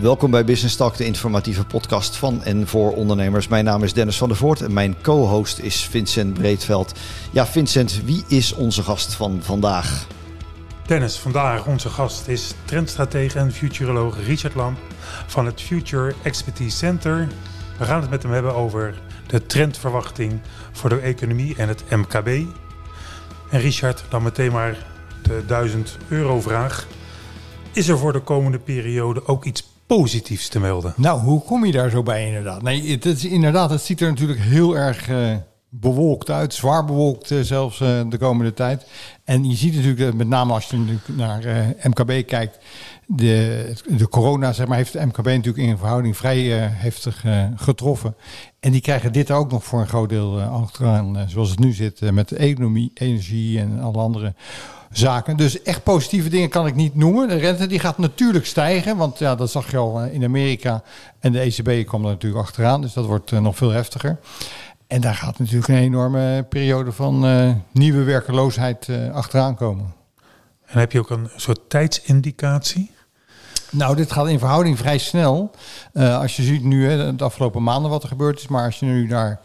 Welkom 0.00 0.30
bij 0.30 0.44
Business 0.44 0.76
Talk, 0.76 0.96
de 0.96 1.04
informatieve 1.04 1.64
podcast 1.64 2.16
van 2.16 2.42
en 2.42 2.66
voor 2.66 2.92
ondernemers. 2.92 3.48
Mijn 3.48 3.64
naam 3.64 3.82
is 3.82 3.92
Dennis 3.92 4.18
van 4.18 4.28
der 4.28 4.36
Voort 4.36 4.60
en 4.60 4.72
mijn 4.72 4.96
co-host 5.02 5.58
is 5.58 5.84
Vincent 5.84 6.34
Breedveld. 6.34 6.98
Ja, 7.30 7.46
Vincent, 7.46 8.04
wie 8.04 8.24
is 8.28 8.52
onze 8.52 8.82
gast 8.82 9.14
van 9.14 9.42
vandaag? 9.42 10.06
Dennis, 10.86 11.18
vandaag 11.18 11.66
onze 11.66 11.88
gast 11.88 12.28
is 12.28 12.54
trendstratege 12.64 13.38
en 13.38 13.52
futuroloog 13.52 14.24
Richard 14.26 14.54
Lamp 14.54 14.78
van 15.26 15.46
het 15.46 15.60
Future 15.60 16.14
Expertise 16.22 16.76
Center. 16.76 17.28
We 17.78 17.84
gaan 17.84 18.00
het 18.00 18.10
met 18.10 18.22
hem 18.22 18.32
hebben 18.32 18.54
over 18.54 19.00
de 19.26 19.46
trendverwachting 19.46 20.40
voor 20.72 20.88
de 20.88 21.00
economie 21.00 21.56
en 21.56 21.68
het 21.68 21.84
MKB. 21.90 22.26
En 23.50 23.60
Richard, 23.60 24.04
dan 24.08 24.22
meteen 24.22 24.52
maar 24.52 24.86
de 25.22 25.42
1000 25.46 25.96
euro 26.08 26.40
vraag. 26.40 26.86
Is 27.72 27.88
er 27.88 27.98
voor 27.98 28.12
de 28.12 28.20
komende 28.20 28.58
periode 28.58 29.26
ook 29.26 29.44
iets 29.44 29.69
positiefs 29.96 30.48
te 30.48 30.60
melden? 30.60 30.94
Nou, 30.96 31.20
hoe 31.20 31.42
kom 31.42 31.64
je 31.64 31.72
daar 31.72 31.90
zo 31.90 32.02
bij 32.02 32.26
inderdaad? 32.26 32.62
Nee, 32.62 32.90
het 32.90 33.04
is 33.04 33.24
inderdaad, 33.24 33.70
het 33.70 33.80
ziet 33.80 34.00
er 34.00 34.08
natuurlijk 34.08 34.40
heel 34.40 34.76
erg 34.76 35.08
uh, 35.08 35.36
bewolkt 35.70 36.30
uit, 36.30 36.54
zwaar 36.54 36.84
bewolkt 36.84 37.30
uh, 37.30 37.40
zelfs 37.40 37.80
uh, 37.80 38.00
de 38.08 38.18
komende 38.18 38.54
tijd. 38.54 38.86
En 39.24 39.48
je 39.48 39.56
ziet 39.56 39.74
natuurlijk, 39.74 40.14
met 40.14 40.28
name 40.28 40.52
als 40.52 40.70
je 40.70 40.96
naar 41.06 41.74
MKB 41.82 42.26
kijkt, 42.26 42.58
de, 43.06 43.72
de 43.86 44.08
corona 44.08 44.52
zeg 44.52 44.66
maar, 44.66 44.76
heeft 44.76 44.92
de 44.92 45.06
MKB 45.06 45.26
natuurlijk 45.26 45.68
in 45.68 45.78
verhouding 45.78 46.16
vrij 46.16 46.42
heftig 46.72 47.24
getroffen. 47.56 48.14
En 48.60 48.72
die 48.72 48.80
krijgen 48.80 49.12
dit 49.12 49.30
ook 49.30 49.50
nog 49.50 49.64
voor 49.64 49.80
een 49.80 49.88
groot 49.88 50.08
deel 50.08 50.40
achteraan, 50.40 51.24
zoals 51.28 51.50
het 51.50 51.58
nu 51.58 51.72
zit, 51.72 52.12
met 52.12 52.28
de 52.28 52.36
economie, 52.36 52.90
energie 52.94 53.58
en 53.58 53.80
alle 53.80 53.98
andere 53.98 54.34
zaken. 54.90 55.36
Dus 55.36 55.62
echt 55.62 55.82
positieve 55.82 56.28
dingen 56.28 56.48
kan 56.48 56.66
ik 56.66 56.74
niet 56.74 56.94
noemen. 56.94 57.28
De 57.28 57.36
rente 57.36 57.66
die 57.66 57.78
gaat 57.78 57.98
natuurlijk 57.98 58.46
stijgen, 58.46 58.96
want 58.96 59.18
ja, 59.18 59.34
dat 59.34 59.50
zag 59.50 59.70
je 59.70 59.76
al 59.76 60.04
in 60.04 60.24
Amerika. 60.24 60.82
En 61.20 61.32
de 61.32 61.40
ECB 61.40 61.86
kwam 61.86 62.04
er 62.04 62.10
natuurlijk 62.10 62.42
achteraan, 62.42 62.80
dus 62.80 62.92
dat 62.92 63.06
wordt 63.06 63.30
nog 63.30 63.56
veel 63.56 63.70
heftiger. 63.70 64.18
En 64.90 65.00
daar 65.00 65.14
gaat 65.14 65.38
natuurlijk 65.38 65.68
een 65.68 65.76
enorme 65.76 66.46
periode 66.48 66.92
van 66.92 67.26
uh, 67.26 67.50
nieuwe 67.72 68.02
werkeloosheid 68.02 68.88
uh, 68.88 69.12
achteraan 69.12 69.54
komen. 69.54 69.94
En 70.66 70.78
heb 70.78 70.92
je 70.92 70.98
ook 70.98 71.10
een 71.10 71.28
soort 71.36 71.60
tijdsindicatie? 71.68 72.90
Nou, 73.70 73.96
dit 73.96 74.12
gaat 74.12 74.28
in 74.28 74.38
verhouding 74.38 74.78
vrij 74.78 74.98
snel. 74.98 75.50
Uh, 75.92 76.18
als 76.18 76.36
je 76.36 76.42
ziet 76.42 76.64
nu 76.64 76.88
hè, 76.88 77.16
de 77.16 77.24
afgelopen 77.24 77.62
maanden 77.62 77.90
wat 77.90 78.02
er 78.02 78.08
gebeurd 78.08 78.38
is, 78.38 78.48
maar 78.48 78.64
als 78.64 78.78
je 78.78 78.86
nu 78.86 79.06
naar 79.06 79.40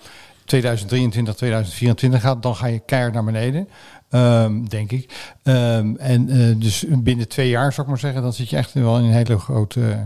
2023, 0.45 1.35
2024 1.35 2.21
gaat, 2.21 2.43
dan 2.43 2.55
ga 2.55 2.67
je 2.67 2.79
keihard 2.79 3.13
naar 3.13 3.23
beneden. 3.23 3.69
Um, 4.09 4.69
denk 4.69 4.91
ik. 4.91 5.37
Um, 5.43 5.97
en 5.97 6.25
dus 6.59 6.85
binnen 6.89 7.27
twee 7.27 7.49
jaar, 7.49 7.71
zou 7.71 7.81
ik 7.81 7.87
maar 7.87 8.01
zeggen, 8.01 8.21
dan 8.21 8.33
zit 8.33 8.49
je 8.49 8.57
echt 8.57 8.73
wel 8.73 8.97
in 8.97 9.03
een 9.03 9.11
hele 9.11 9.39
grote 9.39 10.05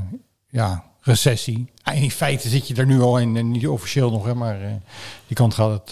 ja, 0.50 0.89
recessie. 1.02 1.72
In 1.94 2.12
feite 2.12 2.50
zit 2.50 2.68
je 2.68 2.76
er 2.76 2.86
nu 2.86 3.02
al 3.02 3.20
in, 3.20 3.52
niet 3.52 3.68
officieel 3.68 4.12
nog, 4.12 4.26
hè, 4.26 4.36
maar 4.36 4.62
uh, 4.62 4.68
die 5.28 5.36
kant 5.36 5.54
gaat 5.54 5.92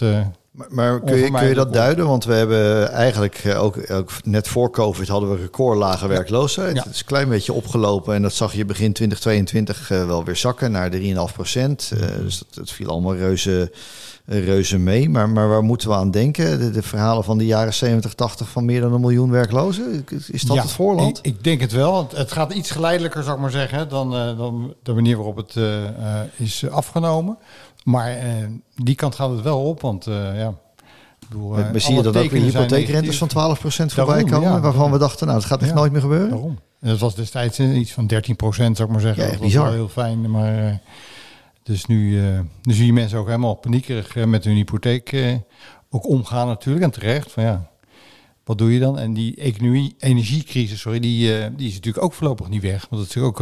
Maar, 0.50 0.66
maar 0.70 1.00
kun, 1.00 1.16
je, 1.16 1.30
kun 1.30 1.48
je 1.48 1.54
dat 1.54 1.72
duiden? 1.72 2.06
Want 2.06 2.24
we 2.24 2.34
hebben 2.34 2.90
eigenlijk 2.90 3.54
ook, 3.56 3.90
ook 3.90 4.10
net 4.24 4.48
voor 4.48 4.70
COVID 4.70 5.08
hadden 5.08 5.30
we 5.30 5.36
recordlage 5.36 6.08
werkloosheid. 6.08 6.76
Ja. 6.76 6.82
Het 6.82 6.92
is 6.92 7.00
een 7.00 7.06
klein 7.06 7.28
beetje 7.28 7.52
opgelopen 7.52 8.14
en 8.14 8.22
dat 8.22 8.32
zag 8.32 8.52
je 8.52 8.64
begin 8.64 8.92
2022 8.92 9.88
wel 9.88 10.24
weer 10.24 10.36
zakken 10.36 10.70
naar 10.70 10.90
3,5 10.92 10.98
procent. 11.32 11.92
dus 12.22 12.38
dat, 12.38 12.54
dat 12.54 12.70
viel 12.70 12.88
allemaal 12.88 13.16
reuze 13.16 13.72
reuze 14.28 14.78
mee. 14.78 15.08
Maar, 15.08 15.28
maar 15.28 15.48
waar 15.48 15.62
moeten 15.62 15.88
we 15.88 15.94
aan 15.94 16.10
denken? 16.10 16.58
De, 16.58 16.70
de, 16.70 16.82
verhalen 16.82 17.24
van 17.24 17.38
de 17.38 17.46
jaren 17.46 17.74
70, 17.74 18.14
80 18.14 18.48
van 18.48 18.64
meer 18.64 18.80
dan 18.80 18.92
een 18.92 19.00
miljoen 19.00 19.30
werklozen? 19.30 20.06
Is 20.30 20.42
dat 20.42 20.56
het 20.56 20.70
voorland? 20.70 21.18
Ik, 21.18 21.24
ik, 21.24 21.44
denk 21.44 21.60
het 21.60 21.72
wel. 21.72 22.08
Het 22.14 22.32
gaat 22.32 22.52
iets 22.52 22.70
geleidelijker, 22.70 23.22
zou 23.22 23.34
ik 23.34 23.42
maar 23.42 23.50
zeggen, 23.50 23.88
dan, 23.88 24.14
uh, 24.14 24.38
dan 24.38 24.74
de 24.82 24.92
manier 24.94 25.16
waarop 25.16 25.36
het 25.36 25.54
uh, 25.54 25.82
uh, 25.82 26.20
is 26.36 26.68
afgenomen. 26.70 27.38
Maar 27.84 28.18
die 28.74 28.94
kant 28.94 29.14
gaat 29.14 29.30
het 29.30 29.42
wel 29.42 29.60
op, 29.60 29.80
want 29.80 30.04
ja... 30.34 30.54
Bedoel, 31.28 31.48
maar 31.48 31.80
zie 31.80 31.94
je 31.94 32.02
dat 32.02 32.16
ook 32.16 32.30
weer 32.30 32.42
hypotheekrentes 32.42 33.18
van 33.18 33.28
12% 33.28 33.60
voorbij 33.60 34.24
komen, 34.24 34.50
ja, 34.50 34.60
waarvan 34.60 34.90
we 34.90 34.98
dachten, 34.98 35.26
nou, 35.26 35.38
dat 35.38 35.48
gaat 35.48 35.60
echt 35.60 35.70
ja, 35.70 35.76
nooit 35.76 35.92
meer 35.92 36.00
gebeuren? 36.00 36.30
Daarom. 36.30 36.58
En 36.80 36.88
dat 36.88 36.98
was 36.98 37.14
destijds 37.14 37.60
iets 37.60 37.92
van 37.92 38.10
13%, 38.14 38.16
zou 38.48 38.82
ik 38.82 38.88
maar 38.88 39.00
zeggen. 39.00 39.24
Ja, 39.24 39.30
dat 39.30 39.40
bizar. 39.40 39.64
wel 39.64 39.72
heel 39.72 39.88
fijn, 39.88 40.30
maar... 40.30 40.80
Dus 41.68 41.86
nu, 41.86 42.10
uh, 42.10 42.38
nu 42.62 42.72
zie 42.72 42.86
je 42.86 42.92
mensen 42.92 43.18
ook 43.18 43.26
helemaal 43.26 43.54
paniekerig 43.54 44.14
uh, 44.14 44.24
met 44.24 44.44
hun 44.44 44.54
hypotheek 44.54 45.12
uh, 45.12 45.34
ook 45.90 46.06
omgaan 46.06 46.46
natuurlijk. 46.46 46.84
En 46.84 46.90
terecht, 46.90 47.32
van 47.32 47.42
ja, 47.42 47.70
wat 48.44 48.58
doe 48.58 48.72
je 48.72 48.80
dan? 48.80 48.98
En 48.98 49.14
die 49.14 49.36
economie, 49.36 49.94
energiecrisis, 49.98 50.80
sorry, 50.80 51.00
die, 51.00 51.54
die 51.56 51.68
is 51.68 51.74
natuurlijk 51.74 52.04
ook 52.04 52.12
voorlopig 52.12 52.48
niet 52.48 52.62
weg. 52.62 52.86
Want 52.90 53.02
dat 53.02 53.16
is 53.16 53.22
ook 53.22 53.40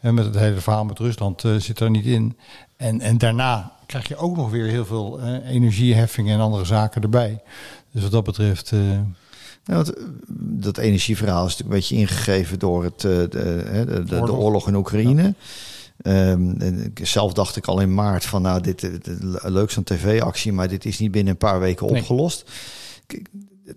met 0.00 0.24
het 0.24 0.34
hele 0.34 0.60
verhaal 0.60 0.84
met 0.84 0.98
Rusland 0.98 1.44
zit 1.58 1.80
er 1.80 1.90
niet 1.90 2.04
in. 2.04 2.36
En, 2.76 3.00
en 3.00 3.18
daarna 3.18 3.72
krijg 3.86 4.08
je 4.08 4.16
ook 4.16 4.36
nog 4.36 4.50
weer 4.50 4.66
heel 4.66 4.84
veel 4.84 5.20
energieheffingen 5.44 6.34
en 6.34 6.40
andere 6.40 6.64
zaken 6.64 7.02
erbij. 7.02 7.42
Dus 7.92 8.02
wat 8.02 8.10
dat 8.10 8.24
betreft... 8.24 8.72
Nou, 9.64 9.94
dat 10.40 10.78
energieverhaal 10.78 11.46
is 11.46 11.56
natuurlijk 11.56 11.70
een 11.70 11.80
beetje 11.80 11.96
ingegeven 11.96 12.58
door 12.58 12.84
het, 12.84 13.00
de, 13.00 13.26
de, 13.30 14.04
de, 14.04 14.04
de 14.04 14.32
oorlog 14.32 14.68
in 14.68 14.74
Oekraïne. 14.74 15.22
Ja. 15.22 15.32
Um, 16.02 16.56
zelf 17.02 17.32
dacht 17.32 17.56
ik 17.56 17.66
al 17.66 17.80
in 17.80 17.94
maart 17.94 18.24
van 18.24 18.42
nou, 18.42 18.60
dit, 18.60 18.82
is 18.82 19.16
leuk 19.42 19.70
zo'n 19.70 19.84
tv-actie, 19.84 20.52
maar 20.52 20.68
dit 20.68 20.84
is 20.84 20.98
niet 20.98 21.10
binnen 21.10 21.32
een 21.32 21.38
paar 21.38 21.60
weken 21.60 21.86
opgelost. 21.86 22.50
Nee. 23.06 23.22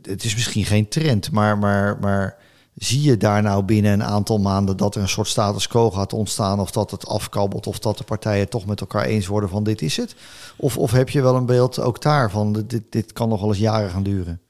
Het 0.02 0.24
is 0.24 0.34
misschien 0.36 0.66
geen 0.66 0.88
trend, 0.88 1.32
maar, 1.32 1.58
maar, 1.58 1.98
maar 2.00 2.38
zie 2.76 3.02
je 3.02 3.18
daar 3.18 3.42
nou 3.42 3.64
binnen 3.64 3.92
een 3.92 4.04
aantal 4.04 4.38
maanden 4.38 4.78
dat 4.78 4.96
er 4.96 5.02
een 5.02 5.10
soort 5.10 5.28
status 5.28 5.68
quo 5.68 5.92
gaat 5.92 6.14
ontstaan, 6.14 6.60
of 6.60 6.72
dat 6.72 6.92
het 6.92 7.08
afkabbelt, 7.08 7.68
of 7.68 7.80
dat 7.80 7.98
de 7.98 8.04
partijen 8.04 8.50
toch 8.50 8.66
met 8.66 8.80
elkaar 8.80 9.06
eens 9.06 9.28
worden 9.28 9.50
van 9.50 9.64
dit 9.64 9.82
is 9.82 9.98
het? 9.98 10.16
Of, 10.56 10.78
of 10.78 10.92
heb 10.92 11.10
je 11.10 11.22
wel 11.22 11.36
een 11.36 11.46
beeld 11.46 11.80
ook 11.80 12.02
daarvan, 12.02 12.64
dit, 12.68 12.84
dit 12.90 13.14
kan 13.14 13.30
nog 13.30 13.40
wel 13.40 13.50
eens 13.50 13.58
jaren 13.58 13.90
gaan 13.90 14.04
duren? 14.04 14.42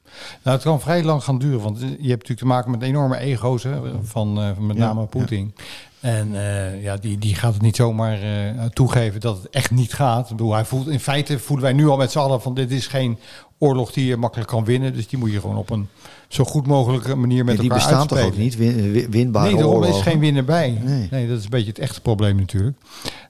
Nou, 0.42 0.56
het 0.56 0.64
kan 0.64 0.80
vrij 0.80 1.04
lang 1.04 1.24
gaan 1.24 1.38
duren, 1.38 1.60
want 1.60 1.78
je 1.78 1.86
hebt 1.86 1.98
natuurlijk 1.98 2.38
te 2.38 2.46
maken 2.46 2.70
met 2.70 2.82
enorme 2.82 3.18
ego's 3.18 3.62
hè, 3.62 3.80
van 4.02 4.38
uh, 4.38 4.58
met 4.58 4.76
name 4.76 5.00
ja, 5.00 5.06
Poetin. 5.06 5.52
Ja. 5.56 5.62
En 6.02 6.28
uh, 6.32 6.82
ja, 6.82 6.96
die, 6.96 7.18
die 7.18 7.34
gaat 7.34 7.52
het 7.52 7.62
niet 7.62 7.76
zomaar 7.76 8.22
uh, 8.22 8.64
toegeven 8.64 9.20
dat 9.20 9.36
het 9.36 9.50
echt 9.50 9.70
niet 9.70 9.92
gaat. 9.92 10.30
Ik 10.30 10.36
bedoel, 10.36 10.52
hij 10.52 10.64
voelt, 10.64 10.88
in 10.88 11.00
feite 11.00 11.38
voelen 11.38 11.64
wij 11.64 11.74
nu 11.74 11.88
al 11.88 11.96
met 11.96 12.10
z'n 12.10 12.18
allen 12.18 12.42
van 12.42 12.54
dit 12.54 12.70
is 12.70 12.86
geen 12.86 13.18
oorlog 13.58 13.92
die 13.92 14.06
je 14.06 14.16
makkelijk 14.16 14.48
kan 14.48 14.64
winnen. 14.64 14.94
Dus 14.94 15.08
die 15.08 15.18
moet 15.18 15.32
je 15.32 15.40
gewoon 15.40 15.56
op 15.56 15.70
een 15.70 15.88
zo 16.28 16.44
goed 16.44 16.66
mogelijke 16.66 17.14
manier 17.14 17.44
met 17.44 17.54
ja, 17.54 17.60
die 17.60 17.70
elkaar 17.70 17.88
bestaan 17.88 18.06
toch 18.06 18.20
ook 18.20 18.36
niet, 18.36 18.56
win, 18.56 19.10
winbare 19.10 19.54
Nee, 19.54 19.80
er 19.82 19.88
is 19.88 20.00
geen 20.00 20.18
winnen 20.18 20.44
bij. 20.44 20.80
Nee. 20.82 21.08
nee. 21.10 21.28
dat 21.28 21.38
is 21.38 21.44
een 21.44 21.50
beetje 21.50 21.68
het 21.68 21.78
echte 21.78 22.00
probleem 22.00 22.36
natuurlijk. 22.36 22.76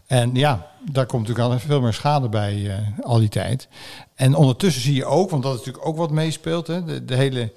En 0.06 0.34
ja, 0.34 0.66
daar 0.90 1.06
komt 1.06 1.28
natuurlijk 1.28 1.52
al 1.52 1.58
veel 1.58 1.80
meer 1.80 1.92
schade 1.92 2.28
bij 2.28 2.54
uh, 2.54 2.74
al 3.02 3.18
die 3.18 3.28
tijd. 3.28 3.68
En 4.14 4.34
ondertussen 4.34 4.82
zie 4.82 4.94
je 4.94 5.04
ook, 5.04 5.30
want 5.30 5.42
dat 5.42 5.52
is 5.52 5.58
natuurlijk 5.58 5.86
ook 5.86 5.96
wat 5.96 6.10
meespeelt, 6.10 6.66
hè, 6.66 6.84
de, 6.84 7.04
de 7.04 7.14
hele 7.14 7.52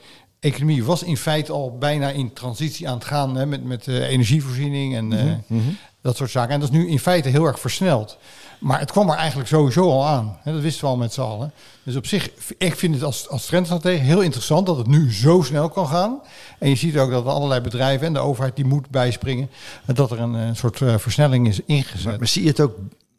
economie 0.45 0.83
was 0.83 1.03
in 1.03 1.17
feite 1.17 1.51
al 1.51 1.77
bijna 1.77 2.09
in 2.09 2.33
transitie 2.33 2.89
aan 2.89 2.97
het 2.97 3.05
gaan 3.05 3.35
hè, 3.35 3.45
met, 3.45 3.63
met 3.63 3.87
uh, 3.87 4.09
energievoorziening 4.09 4.95
en 4.95 5.11
uh, 5.11 5.23
mm 5.23 5.43
-hmm. 5.47 5.77
dat 6.01 6.17
soort 6.17 6.31
zaken. 6.31 6.53
En 6.53 6.59
dat 6.59 6.69
is 6.69 6.77
nu 6.77 6.87
in 6.89 6.99
feite 6.99 7.29
heel 7.29 7.45
erg 7.45 7.59
versneld. 7.59 8.17
Maar 8.59 8.79
het 8.79 8.91
kwam 8.91 9.09
er 9.09 9.15
eigenlijk 9.15 9.49
sowieso 9.49 9.91
al 9.91 10.05
aan. 10.05 10.37
Hè, 10.41 10.51
dat 10.51 10.61
wisten 10.61 10.83
we 10.83 10.89
al 10.89 10.97
met 10.97 11.13
z'n 11.13 11.21
allen. 11.21 11.51
Dus 11.83 11.95
op 11.95 12.05
zich, 12.05 12.29
ik 12.57 12.75
vind 12.75 12.93
het 12.93 13.03
als, 13.03 13.29
als 13.29 13.45
trendstratege 13.45 14.03
heel 14.03 14.21
interessant 14.21 14.65
dat 14.65 14.77
het 14.77 14.87
nu 14.87 15.13
zo 15.13 15.41
snel 15.41 15.69
kan 15.69 15.87
gaan. 15.87 16.21
En 16.59 16.69
je 16.69 16.75
ziet 16.75 16.97
ook 16.97 17.11
dat 17.11 17.25
allerlei 17.25 17.61
bedrijven 17.61 18.07
en 18.07 18.13
de 18.13 18.19
overheid 18.19 18.55
die 18.55 18.65
moet 18.65 18.89
bijspringen. 18.89 19.49
Dat 19.85 20.11
er 20.11 20.19
een, 20.19 20.33
een 20.33 20.55
soort 20.55 20.79
uh, 20.79 20.97
versnelling 20.97 21.47
is 21.47 21.59
ingezet. 21.65 22.05
Maar, 22.05 22.17
maar, 22.17 22.27
zie 22.27 22.43
je 22.43 22.49
het 22.49 22.59
ook 22.59 22.75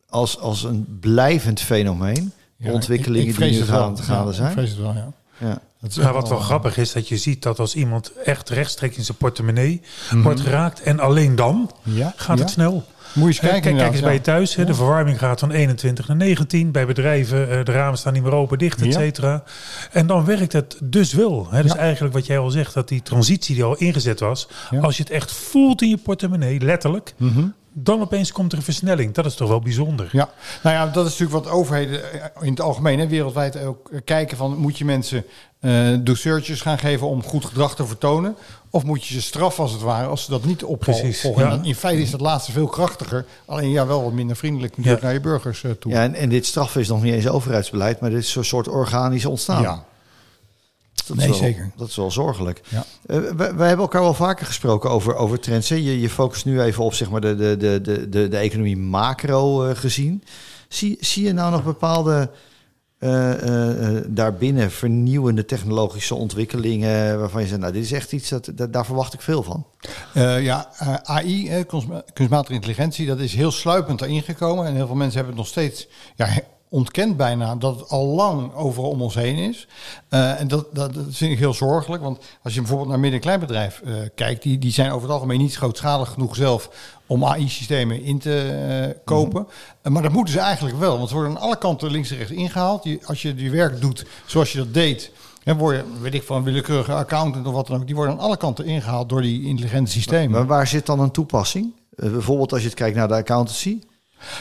als, 0.09 0.39
als 0.39 0.63
een 0.63 0.99
blijvend 1.01 1.61
fenomeen? 1.61 2.33
Ja, 2.57 2.73
ontwikkelingen 2.73 3.29
ik, 3.29 3.33
ik 3.33 3.39
die 3.39 3.59
nu 3.59 3.65
gaan, 3.65 3.99
gaande 3.99 4.33
zijn? 4.33 4.49
Ik 4.49 4.53
vrees 4.53 4.71
het 4.71 4.79
wel, 4.79 4.93
ja. 4.93 5.13
Ja. 5.39 5.61
Ja, 5.89 6.13
wat 6.13 6.29
wel 6.29 6.39
grappig 6.39 6.77
is, 6.77 6.93
dat 6.93 7.09
je 7.09 7.17
ziet 7.17 7.43
dat 7.43 7.59
als 7.59 7.75
iemand 7.75 8.13
echt 8.25 8.49
rechtstreeks 8.49 8.97
in 8.97 9.05
zijn 9.05 9.17
portemonnee 9.17 9.83
-hmm. 10.09 10.23
wordt 10.23 10.41
geraakt 10.41 10.83
en 10.83 11.01
alleen 11.01 11.37
dan 11.37 11.71
ja, 11.83 12.13
gaat 12.17 12.39
ja. 12.39 12.43
het 12.43 12.53
snel. 12.53 12.85
Moet 13.13 13.25
je 13.25 13.29
eens 13.29 13.39
kijken. 13.39 13.61
Kijk, 13.61 13.77
kijk 13.77 13.93
eens 13.93 14.01
bij 14.01 14.13
je 14.13 14.21
thuis. 14.21 14.55
Hè, 14.55 14.65
de 14.65 14.75
verwarming 14.75 15.19
gaat 15.19 15.41
van 15.41 15.51
21 15.51 16.09
naar 16.09 16.17
19. 16.17 16.71
Bij 16.71 16.87
bedrijven, 16.87 17.65
de 17.65 17.73
ramen 17.73 17.99
staan 17.99 18.13
niet 18.13 18.23
meer 18.23 18.33
open, 18.33 18.59
dicht, 18.59 18.83
et 18.83 18.93
cetera. 18.93 19.43
En 19.93 20.07
dan 20.07 20.25
werkt 20.25 20.53
het 20.53 20.79
dus 20.83 21.13
wel. 21.13 21.47
Hè. 21.51 21.63
Dus 21.63 21.75
eigenlijk 21.75 22.15
wat 22.15 22.27
jij 22.27 22.39
al 22.39 22.51
zegt, 22.51 22.75
dat 22.75 22.89
die 22.89 23.03
transitie 23.03 23.55
die 23.55 23.65
al 23.65 23.77
ingezet 23.77 24.21
was. 24.21 24.49
Als 24.81 24.97
je 24.97 25.03
het 25.03 25.13
echt 25.13 25.33
voelt 25.33 25.83
in 25.83 25.89
je 25.89 25.97
portemonnee, 25.97 26.61
letterlijk. 26.61 27.15
-hmm 27.17 27.55
dan 27.79 28.01
opeens 28.01 28.33
komt 28.33 28.53
er 28.53 28.59
een 28.59 28.65
versnelling. 28.65 29.15
Dat 29.15 29.27
is 29.27 29.35
toch 29.35 29.49
wel 29.49 29.61
bijzonder. 29.61 30.09
Ja, 30.13 30.31
nou 30.63 30.77
ja, 30.77 30.87
dat 30.87 31.07
is 31.07 31.19
natuurlijk 31.19 31.45
wat 31.45 31.55
overheden 31.55 32.01
in 32.41 32.51
het 32.51 32.61
algemeen 32.61 33.01
en 33.01 33.09
wereldwijd 33.09 33.65
ook 33.65 33.91
kijken 34.05 34.37
van 34.37 34.57
moet 34.57 34.79
je 34.79 34.85
mensen 34.85 35.25
uh, 35.61 35.97
douceurtjes 36.01 36.61
gaan 36.61 36.79
geven 36.79 37.07
om 37.07 37.23
goed 37.23 37.45
gedrag 37.45 37.77
te 37.77 37.87
vertonen, 37.87 38.37
of 38.71 38.85
moet 38.85 39.07
je 39.07 39.15
ze 39.15 39.23
straffen 39.23 39.63
als 39.63 39.73
het 39.73 39.83
ware 39.83 40.07
als 40.07 40.25
ze 40.25 40.31
dat 40.31 40.45
niet 40.45 40.65
opvolgen. 40.65 41.35
Ja. 41.37 41.61
In 41.63 41.75
feite 41.75 42.03
is 42.03 42.11
dat 42.11 42.21
laatste 42.21 42.53
veel 42.53 42.67
krachtiger, 42.67 43.25
alleen 43.45 43.71
ja 43.71 43.87
wel 43.87 44.03
wat 44.03 44.13
minder 44.13 44.37
vriendelijk 44.37 44.77
natuurlijk 44.77 45.03
ja. 45.03 45.07
naar 45.09 45.17
je 45.17 45.23
burgers 45.23 45.63
uh, 45.63 45.71
toe. 45.71 45.93
Ja, 45.93 46.03
en, 46.03 46.15
en 46.15 46.29
dit 46.29 46.47
straffen 46.47 46.81
is 46.81 46.89
nog 46.89 47.03
niet 47.03 47.15
eens 47.15 47.29
overheidsbeleid, 47.29 48.01
maar 48.01 48.11
dit 48.11 48.23
is 48.23 48.35
een 48.35 48.45
soort 48.45 48.69
organisch 48.69 49.27
ontstaan. 49.27 49.63
Ja. 49.63 49.85
Dat 51.07 51.17
Nee, 51.17 51.29
is 51.29 51.41
wel, 51.41 51.49
zeker. 51.49 51.71
Dat 51.77 51.89
is 51.89 51.97
wel 51.97 52.11
zorgelijk. 52.11 52.61
Ja. 52.69 52.85
Eh, 53.07 53.19
wij, 53.19 53.55
wij 53.55 53.69
hebben 53.69 53.85
elkaar 53.85 54.03
wel 54.03 54.15
vaker 54.15 54.47
gesproken 54.47 54.91
over, 54.91 55.15
over 55.15 55.41
trends. 55.41 55.69
Hè? 55.69 55.75
Je, 55.75 56.01
je 56.01 56.11
focust 56.11 56.45
nu 56.45 56.61
even 56.61 56.85
op 56.85 56.95
zeg 56.95 57.11
maar, 57.11 57.21
de, 57.21 57.35
de, 57.35 57.57
de, 57.57 58.09
de, 58.09 58.29
de, 58.29 58.37
economie 58.37 58.77
macro 58.77 59.65
eh, 59.65 59.77
gezien. 59.77 60.23
Zie, 60.69 60.97
zie 61.01 61.25
je 61.25 61.33
nou 61.33 61.51
nog 61.51 61.65
bepaalde 61.65 62.31
eh, 62.99 63.33
daarbinnen 64.07 64.71
vernieuwende 64.71 65.45
technologische 65.45 66.15
ontwikkelingen 66.15 67.19
waarvan 67.19 67.43
je 67.43 67.49
zegt, 67.49 67.61
nou, 67.61 67.73
dit 67.73 67.85
is 67.85 67.93
echt 67.93 68.13
iets 68.13 68.29
dat, 68.29 68.51
dat 68.55 68.73
daar 68.73 68.85
verwacht 68.85 69.15
ik 69.15 69.21
veel 69.21 69.43
van. 69.43 69.67
Ja, 70.43 70.69
AI, 71.03 71.65
kunstma- 71.65 72.05
kunstmatige 72.13 72.55
intelligentie, 72.55 73.07
dat 73.07 73.19
is 73.19 73.35
heel 73.35 73.51
sluipend 73.51 74.01
erin 74.01 74.23
gekomen. 74.23 74.67
En 74.67 74.75
heel 74.75 74.87
veel 74.87 74.97
mensen 74.97 75.17
hebben 75.17 75.35
het 75.37 75.43
nog 75.43 75.53
steeds 75.53 75.89
ja, 76.15 76.29
ontkend 76.69 77.17
bijna 77.17 77.57
dat 77.57 77.81
het 77.81 77.89
al 77.89 78.07
lang 78.07 78.55
overal 78.55 78.91
om 78.91 79.03
ons 79.03 79.15
heen 79.15 79.37
is. 79.37 79.69
Eh, 80.09 80.41
en 80.41 80.49
dat, 80.49 80.67
dat, 80.73 80.95
dat 80.95 81.05
vind 81.09 81.33
ik 81.33 81.39
heel 81.39 81.55
zorgelijk. 81.55 82.03
Want 82.03 82.19
als 82.43 82.55
je 82.55 82.61
bijvoorbeeld 82.61 82.89
naar 82.89 82.99
midden- 82.99 83.19
en 83.19 83.25
kleinbedrijf 83.25 83.81
eh, 83.85 83.95
kijkt, 84.15 84.43
die, 84.43 84.59
die 84.59 84.73
zijn 84.73 84.91
over 84.91 85.03
het 85.03 85.13
algemeen 85.13 85.39
niet 85.39 85.57
grootschalig 85.57 86.09
genoeg 86.11 86.37
zelf 86.37 86.71
om 87.07 87.25
AI-systemen 87.25 88.03
in 88.03 88.19
te 88.19 88.41
eh, 88.41 89.01
kopen. 89.05 89.47
Eh, 89.83 89.93
maar 89.93 90.03
dat 90.03 90.13
moeten 90.13 90.35
ze 90.35 90.41
eigenlijk 90.41 90.79
wel, 90.79 90.97
want 90.97 91.09
ze 91.09 91.15
worden 91.15 91.33
aan 91.33 91.43
alle 91.43 91.59
kanten 91.59 91.91
links 91.91 92.11
en 92.11 92.17
rechts 92.17 92.33
ingehaald. 92.33 92.85
Je, 92.85 92.99
als 93.05 93.23
je 93.23 93.35
je 93.37 93.51
werk 93.51 93.81
doet 93.81 94.07
zoals 94.27 94.53
je 94.53 94.59
dat 94.59 94.75
deed, 94.75 95.11
dan 95.45 95.57
word 95.57 95.77
je, 95.77 95.85
weet 96.01 96.15
ik 96.15 96.23
van, 96.23 96.43
willekeurige 96.43 96.93
accountant 96.93 97.47
of 97.47 97.53
wat 97.53 97.67
dan 97.67 97.81
ook. 97.81 97.87
Die 97.87 97.95
worden 97.95 98.15
aan 98.15 98.21
alle 98.21 98.37
kanten 98.37 98.65
ingehaald 98.65 99.09
door 99.09 99.23
die 99.23 99.45
intelligente 99.45 99.91
systemen. 99.91 100.31
Maar 100.31 100.47
waar 100.47 100.67
zit 100.67 100.87
dan 100.87 101.01
een 101.01 101.11
toepassing? 101.11 101.73
Bijvoorbeeld 101.97 102.53
als 102.53 102.61
je 102.61 102.67
het 102.67 102.77
kijkt 102.77 102.97
naar 102.97 103.09
de 103.09 103.15
accountancy. 103.15 103.79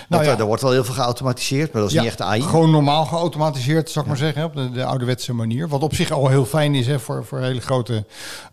Nou 0.10 0.24
ja. 0.24 0.32
eh, 0.32 0.40
er 0.40 0.46
wordt 0.46 0.62
wel 0.62 0.72
heel 0.72 0.84
veel 0.84 0.94
geautomatiseerd, 0.94 1.72
maar 1.72 1.82
dat 1.82 1.90
is 1.92 1.96
Ja, 1.96 2.02
niet 2.02 2.10
echt 2.10 2.22
AI. 2.22 2.42
Gewoon 2.42 2.72
normaal 2.72 3.06
geautomatiseerd, 3.06 3.90
zou 3.90 4.06
ik 4.06 4.12
maar 4.12 4.20
zeggen, 4.20 4.44
op 4.44 4.56
de, 4.56 4.72
de 4.72 4.84
ouderwetse 4.86 5.34
manier. 5.34 5.68
Wat 5.68 5.82
op 5.82 5.96
zich 5.96 6.12
al 6.12 6.28
heel 6.28 6.46
fijn 6.46 6.76
is 6.76 6.88
hè, 6.88 7.00
voor, 7.00 7.26
voor 7.26 7.40
hele 7.40 7.62
grote 7.62 8.06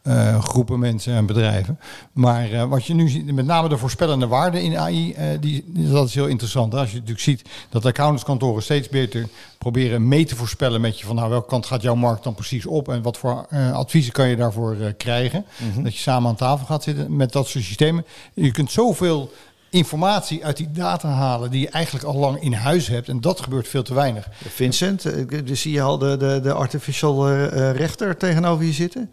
eh, 0.02 0.42
groepen 0.42 0.78
mensen 0.78 1.14
en 1.14 1.26
bedrijven. 1.26 1.78
Maar 2.12 2.52
eh, 2.52 2.64
wat 2.64 2.86
je 2.86 2.94
nu 2.94 3.08
ziet, 3.08 3.32
met 3.32 3.46
name 3.46 3.68
de 3.68 3.78
voorspellende 3.78 4.26
waarde 4.26 4.62
in 4.62 4.78
AI, 4.78 5.16
die, 5.40 5.64
dat 5.66 6.08
is 6.08 6.14
heel 6.14 6.26
interessant. 6.26 6.72
Hè. 6.72 6.78
Als 6.78 6.88
je 6.88 6.94
natuurlijk 6.94 7.22
ziet 7.22 7.42
dat 7.70 7.84
accountantskantoren 7.84 8.62
steeds 8.62 8.88
beter 8.88 9.28
proberen 9.58 10.08
mee 10.08 10.24
te 10.24 10.36
voorspellen 10.36 10.80
met 10.80 10.98
je 10.98 11.06
van 11.06 11.16
nou 11.16 11.30
welke 11.30 11.48
kant 11.48 11.66
gaat 11.66 11.82
jouw 11.82 11.94
markt 11.94 12.24
dan 12.24 12.34
precies 12.34 12.66
op 12.66 12.88
en 12.88 13.02
wat 13.02 13.16
voor 13.16 13.46
adviezen 13.72 14.12
kan 14.12 14.28
je 14.28 14.36
daarvoor 14.36 14.76
krijgen. 14.96 15.44
Dat 15.78 15.94
je 15.94 16.00
samen 16.00 16.28
aan 16.28 16.36
tafel 16.36 16.66
gaat 16.66 16.82
zitten 16.82 17.16
met 17.16 17.32
dat 17.32 17.48
soort 17.48 17.64
systemen. 17.64 18.04
Je 18.34 18.50
kunt 18.50 18.70
zoveel 18.70 19.30
informatie 19.72 20.44
uit 20.44 20.56
die 20.56 20.70
data 20.70 21.08
halen 21.08 21.50
die 21.50 21.60
je 21.60 21.68
eigenlijk 21.68 22.04
al 22.04 22.14
lang 22.14 22.42
in 22.42 22.52
huis 22.52 22.86
hebt. 22.86 23.08
En 23.08 23.20
dat 23.20 23.40
gebeurt 23.40 23.68
veel 23.68 23.82
te 23.82 23.94
weinig. 23.94 24.28
Vincent, 24.48 25.04
eh, 25.04 25.40
zie 25.44 25.72
je 25.72 25.82
al 25.82 25.98
de, 25.98 26.16
de, 26.16 26.40
de 26.42 26.52
artificial 26.52 27.28
eh, 27.28 27.44
eh, 27.44 27.76
rechter 27.76 28.16
tegenover 28.16 28.64
je 28.64 28.72
zitten? 28.72 29.10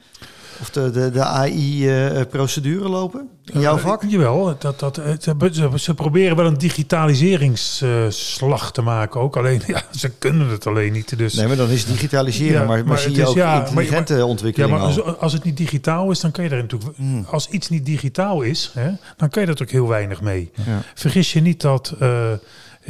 Of 0.61 0.69
de, 0.69 0.91
de, 0.91 1.11
de 1.11 1.23
AI-procedure 1.23 2.89
lopen 2.89 3.29
in 3.53 3.59
jouw 3.59 3.77
Eh, 3.77 3.83
vak? 3.83 4.03
jawel, 4.07 4.55
dat, 4.59 4.79
dat, 4.79 4.97
eh, 4.97 5.05
ze, 5.51 5.69
ze, 5.75 5.93
proberen 5.93 6.35
wel 6.35 6.45
een 6.45 6.57
digitaliseringsslag 6.57 8.71
te 8.71 8.81
maken 8.81 9.21
ook. 9.21 9.37
Alleen, 9.37 9.61
ja, 9.67 9.81
ze 9.91 10.09
kunnen 10.09 10.47
het 10.49 10.67
alleen 10.67 10.91
niet. 10.91 11.17
Dus, 11.17 11.33
Nee, 11.33 11.47
maar 11.47 11.55
dan 11.55 11.69
is 11.69 11.85
digitaliseren. 11.85 12.61
Ja, 12.61 12.67
maar, 12.67 12.77
maar, 12.77 12.87
maar 12.87 12.97
zie 12.97 13.15
je 13.15 13.21
is- 13.21 13.27
ook 13.27 13.35
ja, 13.35 13.45
maar- 13.53 13.67
intelligente 13.67 14.13
ja, 14.61 14.67
maar 14.67 14.79
al? 14.79 14.85
als, 14.85 15.03
als 15.19 15.33
het 15.33 15.43
niet 15.43 15.57
digitaal 15.57 16.11
is, 16.11 16.19
dan 16.19 16.31
kan 16.31 16.43
je 16.43 16.49
er 16.49 16.61
natuurlijk... 16.61 16.97
Hmm. 16.97 17.25
Als 17.29 17.49
iets 17.49 17.69
niet 17.69 17.85
digitaal 17.85 18.41
is, 18.41 18.71
hè, 18.73 18.87
dan 19.17 19.29
kan 19.29 19.31
je 19.31 19.39
er 19.39 19.47
natuurlijk 19.47 19.71
heel 19.71 19.87
weinig 19.87 20.21
mee. 20.21 20.51
Ja. 20.65 20.81
Vergis 20.95 21.33
je 21.33 21.41
niet 21.41 21.61
dat... 21.61 21.93
eh, 21.99 22.31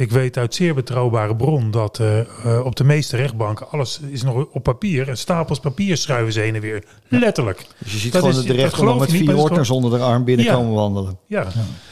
ik 0.00 0.10
weet 0.10 0.36
uit 0.36 0.54
zeer 0.54 0.74
betrouwbare 0.74 1.36
bron 1.36 1.70
dat 1.70 1.98
eh, 1.98 2.20
eh, 2.20 2.64
op 2.64 2.76
de 2.76 2.84
meeste 2.84 3.16
rechtbanken 3.16 3.70
alles 3.70 4.00
is 4.10 4.22
nog 4.22 4.46
op 4.52 4.62
papier. 4.62 5.08
En 5.08 5.16
stapels 5.18 5.60
papier 5.60 5.96
schuiven 5.96 6.32
ze 6.32 6.40
heen 6.40 6.54
en 6.54 6.60
weer. 6.60 6.84
Letterlijk. 7.08 7.66
Dus 7.78 7.92
je 7.92 7.98
ziet 7.98 8.12
Dat 8.12 8.22
gewoon 8.22 8.38
is- 8.40 8.46
de 8.46 8.52
rechter 8.52 8.84
nog 8.84 8.98
met 8.98 9.10
vier 9.10 9.36
ordners 9.36 9.70
onder 9.70 9.90
de 9.90 9.98
arm 10.04 10.24
binnenkomen 10.24 10.74
wandelen. 10.74 11.18
Ja. 11.26 11.46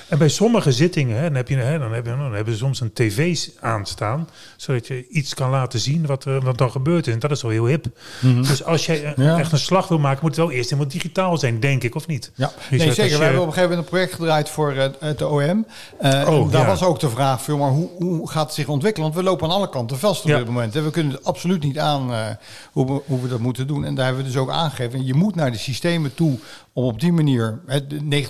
En 0.08 0.18
bij 0.18 0.28
sommige 0.28 0.72
zittingen, 0.72 1.16
hè, 1.16 1.22
dan, 1.22 1.34
heb 1.34 1.48
je, 1.48 1.56
hè, 1.56 1.78
dan, 1.78 1.92
heb 1.92 2.04
je, 2.06 2.10
dan 2.16 2.34
hebben 2.34 2.52
ze 2.52 2.58
soms 2.58 2.80
een 2.80 2.92
tv 2.92 3.38
aanstaan, 3.60 4.28
zodat 4.56 4.86
je 4.86 5.06
iets 5.08 5.34
kan 5.34 5.50
laten 5.50 5.78
zien 5.80 6.06
wat, 6.06 6.24
er 6.24 6.40
wat 6.40 6.58
dan 6.58 6.70
gebeurd 6.70 7.06
is. 7.06 7.12
En 7.12 7.18
dat 7.18 7.30
is 7.30 7.42
wel 7.42 7.50
heel 7.50 7.66
hip. 7.66 7.86
Dus 8.20 8.64
als 8.64 8.86
jij 8.86 9.04
eh, 9.04 9.24
Ja. 9.24 9.38
echt 9.38 9.52
een 9.52 9.58
slag 9.58 9.88
wil 9.88 9.98
maken, 9.98 10.18
moet 10.22 10.36
het 10.36 10.44
wel 10.46 10.50
eerst 10.54 10.70
helemaal 10.70 10.90
digitaal 10.92 11.36
zijn, 11.38 11.60
denk 11.60 11.82
ik, 11.82 11.94
of 11.94 12.06
niet? 12.06 12.30
Ja, 12.34 12.52
Dus 12.70 12.78
nee, 12.84 12.92
zeker. 12.92 13.18
We 13.18 13.24
hebben 13.24 13.42
op 13.42 13.46
een 13.46 13.52
gegeven 13.52 13.62
moment 13.70 13.78
een 13.78 13.84
project 13.98 14.14
gedraaid 14.14 14.48
voor 14.48 14.72
eh, 14.72 14.88
het 14.98 15.22
OM. 15.22 15.66
Eh, 15.98 16.26
Oh, 16.28 16.50
daar 16.52 16.60
ja. 16.60 16.66
was 16.66 16.82
ook 16.82 17.00
de 17.00 17.08
vraag, 17.10 17.46
maar 17.48 17.70
hoe, 17.70 17.88
hoe 17.98 18.30
gaat 18.30 18.44
het 18.44 18.54
zich 18.54 18.68
ontwikkelen? 18.68 19.10
Want 19.10 19.20
we 19.20 19.28
lopen 19.30 19.48
aan 19.48 19.54
alle 19.54 19.68
kanten 19.68 19.98
vast 19.98 20.22
op 20.22 20.28
Ja. 20.28 20.36
dit 20.38 20.46
moment. 20.46 20.76
En 20.76 20.84
we 20.84 20.90
kunnen 20.90 21.12
het 21.12 21.24
absoluut 21.24 21.62
niet 21.62 21.78
aan 21.78 22.12
eh, 22.12 22.26
hoe, 22.72 22.86
we, 22.86 23.00
hoe 23.06 23.20
we 23.22 23.28
dat 23.28 23.38
moeten 23.38 23.66
doen. 23.66 23.84
En 23.84 23.94
daar 23.94 24.04
hebben 24.06 24.24
we 24.24 24.30
dus 24.30 24.38
ook 24.40 24.50
aangegeven. 24.50 25.06
Je 25.06 25.14
moet 25.14 25.34
naar 25.34 25.52
de 25.52 25.58
systemen 25.58 26.14
toe 26.14 26.38
om 26.72 26.84
op 26.84 27.00
die 27.00 27.12
manier 27.12 27.60
hè, 27.66 27.86
de 27.86 28.26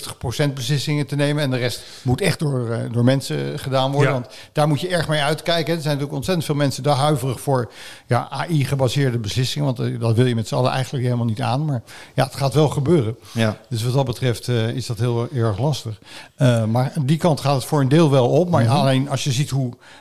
90% 0.51 0.53
beslissingen 0.55 1.07
te 1.07 1.17
nemen. 1.17 1.43
En 1.43 1.51
de 1.51 1.57
rest 1.57 1.83
moet 2.03 2.21
echt 2.21 2.39
door, 2.39 2.71
eh, 2.71 2.79
door 2.93 3.05
mensen 3.05 3.59
gedaan 3.59 3.91
worden. 3.93 4.13
Ja. 4.13 4.21
Want 4.21 4.33
daar 4.53 4.69
moet 4.69 4.81
je 4.81 4.89
erg 4.89 5.09
mee 5.09 5.21
uitkijken. 5.21 5.75
Er 5.75 5.81
zijn 5.83 5.85
natuurlijk 5.99 6.13
ontzettend 6.13 6.47
veel 6.47 6.55
mensen 6.55 6.83
daar 6.83 6.97
huiverig 6.97 7.41
voor 7.41 7.71
ja, 8.07 8.29
AI-gebaseerde 8.31 9.19
beslissingen. 9.19 9.67
Want 9.75 9.79
eh, 9.93 10.01
dat 10.01 10.17
wil 10.17 10.27
je 10.27 10.35
met 10.35 10.49
z'n 10.49 10.55
allen 10.55 10.71
eigenlijk 10.73 11.05
helemaal 11.05 11.27
niet 11.27 11.41
aan. 11.43 11.65
Maar 11.65 11.83
ja, 12.15 12.25
het 12.25 12.37
gaat 12.37 12.55
wel 12.55 12.69
gebeuren. 12.69 13.17
Ja. 13.33 13.57
Dus 13.69 13.83
wat 13.85 13.93
dat 13.95 14.05
betreft 14.05 14.49
is 14.49 14.87
dat 14.87 14.99
heel 14.99 15.29
erg 15.35 15.59
lastig. 15.59 15.99
Maar 16.69 16.93
die 17.05 17.17
kant 17.17 17.41
gaat 17.41 17.55
het 17.55 17.65
voor 17.65 17.81
een 17.81 17.89
deel 17.89 18.11
wel 18.11 18.29
op. 18.29 18.51
Maar 18.51 18.63
Mhm. 18.65 18.73
alleen 18.73 19.09
als 19.09 19.25
je 19.25 19.33
ziet 19.33 19.51
hoe 19.51 19.58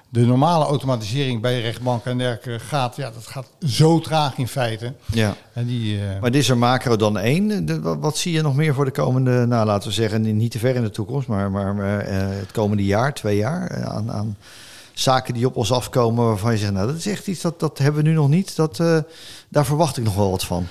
de 0.09 0.25
normale 0.25 0.65
automatisering 0.65 1.42
bij 1.42 1.62
rechtbanken 1.62 2.12
en 2.12 2.18
dergelijke 2.18 2.65
gaat, 2.65 2.95
ja, 2.95 3.12
dat 3.12 3.27
gaat 3.27 3.48
zo 3.65 4.00
traag 4.00 4.38
in 4.38 4.48
feite. 4.48 4.94
ja. 5.06 5.36
En 5.54 5.65
die, 5.65 6.00
eh, 6.00 6.19
Maar 6.21 6.31
dit 6.31 6.42
is 6.42 6.50
er 6.50 6.57
macro 6.57 6.95
dan 6.95 7.18
één. 7.18 7.65
De- 7.65 7.81
wat, 7.81 7.98
wat 8.00 8.18
zie 8.18 8.33
je 8.33 8.42
nog 8.42 8.56
meer 8.56 8.74
voor 8.74 8.86
de 8.86 8.92
komende, 8.92 9.45
nou 9.45 9.65
laten 9.65 9.88
we 9.88 9.94
zeggen, 9.94 10.38
niet 10.38 10.51
te 10.51 10.59
ver 10.59 10.75
in 10.75 10.81
de 10.83 10.89
toekomst, 10.89 11.27
maar, 11.27 11.51
maar, 11.51 12.00
eh, 12.00 12.18
het 12.39 12.51
komende 12.51 12.86
jaar, 12.86 13.13
twee 13.13 13.38
jaar, 13.38 13.68
eh, 13.68 13.83
aan, 13.83 14.12
aan 14.12 14.38
zaken 14.94 15.33
die 15.33 15.45
op 15.45 15.56
ons 15.56 15.71
afkomen 15.71 16.25
waarvan 16.25 16.51
je 16.51 16.57
zegt, 16.57 16.71
nou 16.74 16.88
dat 16.88 16.95
is 16.95 17.07
echt 17.07 17.27
iets 17.27 17.42
dat, 17.42 17.59
dat 17.59 17.77
hebben 17.77 18.04
we 18.04 18.09
nu 18.09 18.15
nog 18.15 18.30
niet. 18.30 18.56
Dat, 18.56 18.77
daar 19.50 19.65
verwacht 19.65 19.98
ik 19.98 20.04
nog 20.04 20.15
wel 20.15 20.31
wat 20.31 20.44
van. 20.45 20.68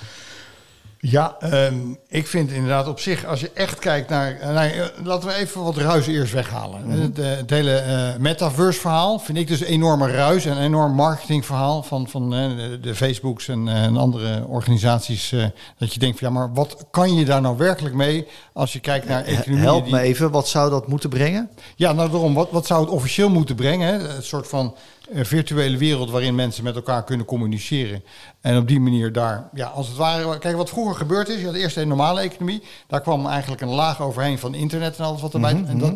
Ja, 1.11 1.37
ehm, 1.41 1.75
ik 2.08 2.26
vind 2.26 2.50
inderdaad 2.50 2.88
op 2.88 3.00
zich, 3.00 3.26
als 3.26 3.41
je 3.41 3.50
echt 3.55 3.79
kijkt 3.79 4.08
naar... 4.08 4.38
eh, 4.38 4.55
nou, 4.55 4.70
eh, 4.70 4.85
laten 5.05 5.29
we 5.29 5.35
even 5.35 5.62
wat 5.62 5.76
ruis 5.76 6.06
eerst 6.06 6.32
weghalen. 6.32 6.91
Het, 6.91 7.19
eh, 7.19 7.26
het 7.37 7.50
hele 7.50 7.82
metaverse 8.19 8.81
verhaal 8.81 9.19
vind 9.19 9.38
ik 9.38 9.49
dus 9.49 9.61
een 9.61 9.67
enorme 9.67 10.11
ruis... 10.11 10.44
en 10.44 10.56
een 10.56 10.62
enorm 10.62 10.94
marketingverhaal 10.94 11.82
van, 11.82 12.09
van 12.09 12.31
de, 12.31 12.78
de 12.81 12.95
Facebooks 12.95 13.49
en, 13.49 13.69
en 13.69 13.97
andere 13.97 14.47
organisaties... 14.47 15.35
dat 15.78 15.95
je 15.95 16.00
denkt 16.00 16.19
van 16.19 16.28
ja, 16.28 16.35
maar 16.35 16.54
wat 16.54 16.87
kan 16.90 17.14
je 17.14 17.25
daar 17.25 17.40
nou 17.40 17.57
werkelijk 17.57 17.95
mee... 17.95 18.26
als 18.52 18.73
je 18.73 18.81
kijkt 18.81 19.09
naar 19.09 19.25
economie... 19.25 19.64
Help 19.64 19.90
me 19.90 20.00
even, 20.00 20.31
wat 20.31 20.49
zou 20.49 20.71
dat 20.71 20.88
moeten 20.88 21.11
brengen? 21.11 21.50
Ja, 21.76 21.92
nou 21.92 22.11
daarom, 22.11 22.35
wat, 22.35 22.50
wat 22.50 22.66
zou 22.66 22.81
het 22.81 22.90
officieel 22.90 23.28
moeten 23.28 23.54
brengen? 23.54 23.88
Hè? 23.88 24.16
Een 24.16 24.23
soort 24.23 24.49
van 24.49 24.75
virtuele 25.13 25.77
wereld 25.77 26.11
waarin 26.11 26.35
mensen 26.35 26.65
met 26.65 26.75
elkaar 26.75 27.05
kunnen 27.05 27.27
communiceren. 27.27 28.03
En 28.41 28.59
op 28.59 28.69
die 28.69 28.81
manier 28.81 29.13
daar, 29.13 29.49
ja, 29.55 29.67
als 29.67 29.89
het 29.89 29.97
ware... 29.97 30.39
Kijk, 30.39 30.57
wat 30.57 30.69
vroeger 30.69 30.95
gebeurd 30.95 31.29
is, 31.29 31.41
je 31.41 31.47
had 31.47 31.55
eerst 31.55 31.77
een 31.77 31.89
normale 31.89 32.21
economie. 32.21 32.63
Daar 32.87 33.01
kwam 33.01 33.27
eigenlijk 33.27 33.63
een 33.63 33.69
laag 33.69 34.03
overheen 34.03 34.39
van 34.39 34.55
internet 34.55 34.97
en 34.99 35.05
alles 35.05 35.21
wat 35.21 35.35
erbij... 35.35 35.65
En 35.67 35.79
dat, 35.79 35.95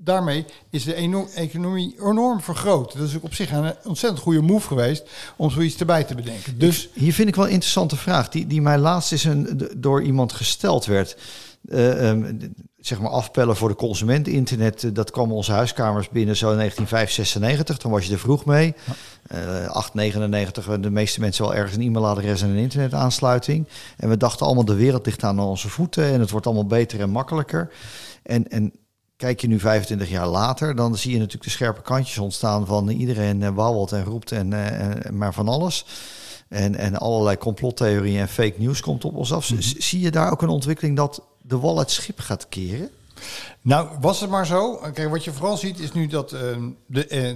daarmee 0.00 0.44
is 0.70 0.84
de 0.84 0.94
economie 1.34 1.96
enorm 2.00 2.40
vergroot. 2.40 2.92
Dat 2.98 3.08
is 3.08 3.16
ook 3.16 3.22
op 3.22 3.34
zich 3.34 3.50
een 3.50 3.74
ontzettend 3.84 4.22
goede 4.22 4.40
move 4.40 4.66
geweest 4.66 5.10
om 5.36 5.50
zoiets 5.50 5.76
erbij 5.76 6.04
te 6.04 6.14
bedenken. 6.14 6.58
Dus 6.58 6.88
Hier 6.94 7.14
vind 7.14 7.28
ik 7.28 7.34
wel 7.34 7.44
een 7.44 7.50
interessante 7.50 7.96
vraag, 7.96 8.28
die, 8.28 8.46
die 8.46 8.62
mij 8.62 8.78
laatst 8.78 9.12
eens 9.12 9.24
een, 9.24 9.68
door 9.76 10.02
iemand 10.02 10.32
gesteld 10.32 10.84
werd. 10.84 11.16
Eh, 11.68 12.10
ehm, 12.10 12.36
zeg 12.78 13.00
maar 13.00 13.10
afpellen 13.10 13.56
voor 13.56 13.68
de 13.68 13.74
consument. 13.74 14.28
Internet, 14.28 14.84
eh, 14.84 14.90
dat 14.92 15.10
kwam 15.10 15.32
onze 15.32 15.52
huiskamers 15.52 16.08
binnen 16.08 16.36
zo 16.36 16.50
in 16.50 16.56
1995. 16.56 17.78
Dan 17.78 17.90
was 17.90 18.06
je 18.06 18.12
er 18.12 18.18
vroeg 18.18 18.44
mee. 18.44 18.74
Eh 19.26 19.66
899, 19.68 20.80
de 20.80 20.90
meeste 20.90 21.20
mensen 21.20 21.44
wel 21.44 21.54
ergens 21.54 21.76
een 21.76 21.82
e-mailadres 21.82 22.42
en 22.42 22.48
een 22.48 22.56
internetaansluiting. 22.56 23.68
En 23.96 24.08
we 24.08 24.16
dachten 24.16 24.46
allemaal, 24.46 24.64
de 24.64 24.74
wereld 24.74 25.06
ligt 25.06 25.22
aan 25.22 25.38
onze 25.40 25.68
voeten 25.68 26.04
en 26.04 26.20
het 26.20 26.30
wordt 26.30 26.46
allemaal 26.46 26.66
beter 26.66 27.00
en 27.00 27.10
makkelijker. 27.10 27.70
En, 28.22 28.48
en 28.48 28.72
kijk 29.16 29.40
je 29.40 29.46
nu 29.48 29.58
25 29.60 30.08
jaar 30.08 30.26
later, 30.28 30.74
dan 30.76 30.96
zie 30.96 31.10
je 31.10 31.16
natuurlijk 31.18 31.44
de 31.44 31.50
scherpe 31.50 31.82
kantjes 31.82 32.18
ontstaan 32.18 32.66
van 32.66 32.88
iedereen 32.88 33.42
eh, 33.42 33.50
wauwelt 33.54 33.92
en 33.92 34.04
roept 34.04 34.32
en, 34.32 34.52
eh, 34.52 34.80
en- 35.06 35.16
maar 35.16 35.34
van 35.34 35.48
alles. 35.48 35.84
En, 36.48 36.74
en 36.74 36.96
allerlei 36.96 37.36
complottheorieën 37.36 38.20
en 38.20 38.28
fake 38.28 38.54
news 38.58 38.80
komt 38.80 39.04
op 39.04 39.14
ons 39.16 39.32
af. 39.32 39.44
Zie 39.78 40.00
je 40.00 40.10
daar 40.10 40.32
ook 40.32 40.42
een 40.42 40.48
ontwikkeling 40.48 40.96
dat 40.96 41.22
de 41.48 41.58
wal 41.58 41.78
het 41.78 41.90
schip 41.90 42.20
gaat 42.20 42.48
keren? 42.48 42.90
Nou, 43.62 43.88
was 44.00 44.20
het 44.20 44.30
maar 44.30 44.46
zo. 44.46 44.74
Kijk, 44.94 45.10
wat 45.10 45.24
je 45.24 45.32
vooral 45.32 45.56
ziet 45.56 45.78
is 45.78 45.92
nu 45.92 46.06
dat 46.06 46.32
ehm, 46.32 46.62
de, 46.86 47.06
eh, 47.06 47.30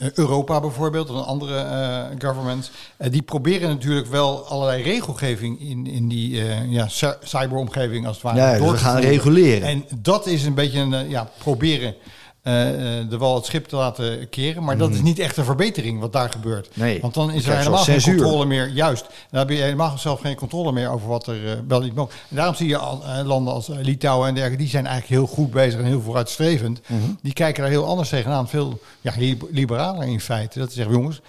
eh, 0.00 0.12
Europa 0.14 0.60
bijvoorbeeld, 0.60 1.08
en 1.08 1.24
andere 1.24 1.56
eh, 1.58 2.06
governments, 2.18 2.70
eh, 2.96 3.10
die 3.10 3.22
proberen 3.22 3.68
natuurlijk 3.68 4.06
wel 4.06 4.46
allerlei 4.46 4.82
regelgeving 4.82 5.60
in, 5.60 5.86
in 5.86 6.08
die 6.08 6.42
ja, 6.68 6.88
cy- 6.88 7.16
cyberomgeving 7.22 8.06
als 8.06 8.14
het 8.14 8.24
ware 8.24 8.36
Ja, 8.38 8.58
door 8.58 8.70
we 8.70 8.76
te 8.76 8.84
gaan 8.84 9.00
reguleren. 9.00 9.68
En 9.68 9.84
dat 9.98 10.26
is 10.26 10.44
een 10.44 10.54
beetje 10.54 10.80
een, 10.80 11.08
ja, 11.08 11.30
proberen 11.38 11.94
de 12.42 13.16
wal 13.18 13.34
het 13.34 13.44
schip 13.44 13.66
te 13.66 13.76
laten 13.76 14.28
keren. 14.28 14.64
Maar 14.64 14.78
dat 14.78 14.90
is 14.90 15.00
niet 15.02 15.18
echt 15.18 15.36
een 15.36 15.44
verbetering 15.44 16.00
wat 16.00 16.12
daar 16.12 16.30
gebeurt. 16.30 16.68
Mhm. 16.70 16.80
Nee. 16.80 17.00
Want 17.00 17.14
dan 17.14 17.30
is 17.30 17.46
er 17.46 17.56
helemaal 17.56 17.78
geen 17.84 18.02
controle 18.02 18.44
meer. 18.46 18.68
Juist. 18.68 19.06
Dan 19.30 19.40
heb 19.40 19.48
je 19.50 19.56
helemaal 19.56 19.98
zelf 19.98 20.20
geen 20.20 20.36
controle 20.36 20.72
meer 20.72 20.90
over 20.90 21.08
wat 21.08 21.26
er 21.26 21.50
eh, 21.50 21.58
wel 21.68 21.80
niet 21.80 21.94
mag. 21.94 22.08
En 22.28 22.36
daarom 22.36 22.54
zie 22.54 22.68
je 22.68 22.76
al, 22.78 23.02
eh, 23.04 23.24
landen 23.24 23.52
als 23.54 23.68
eh, 23.68 23.76
Litouwen 23.80 24.28
en 24.28 24.34
dergelijke, 24.34 24.62
die 24.62 24.72
zijn 24.72 24.86
eigenlijk 24.86 25.20
heel 25.20 25.34
goed 25.34 25.50
bezig 25.50 25.80
en 25.80 25.86
heel 25.86 26.00
vooruitstrevend. 26.00 26.80
Mhm. 26.86 26.98
Die 27.22 27.32
kijken 27.32 27.62
daar 27.62 27.70
heel 27.72 27.86
anders 27.86 28.08
tegenaan. 28.08 28.48
Veel 28.48 28.78
ja, 29.00 29.12
li- 29.16 29.38
liberaler 29.50 30.08
in 30.08 30.20
feite. 30.20 30.58
Dat 30.58 30.68
ze 30.68 30.74
zeggen, 30.74 30.94
jongens, 30.94 31.20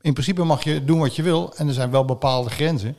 in 0.00 0.12
principe 0.12 0.44
mag 0.44 0.64
je 0.64 0.84
doen 0.84 0.98
wat 0.98 1.16
je 1.16 1.22
wil. 1.22 1.52
En 1.56 1.68
er 1.68 1.74
zijn 1.74 1.90
wel 1.90 2.04
bepaalde 2.04 2.50
grenzen. 2.50 2.96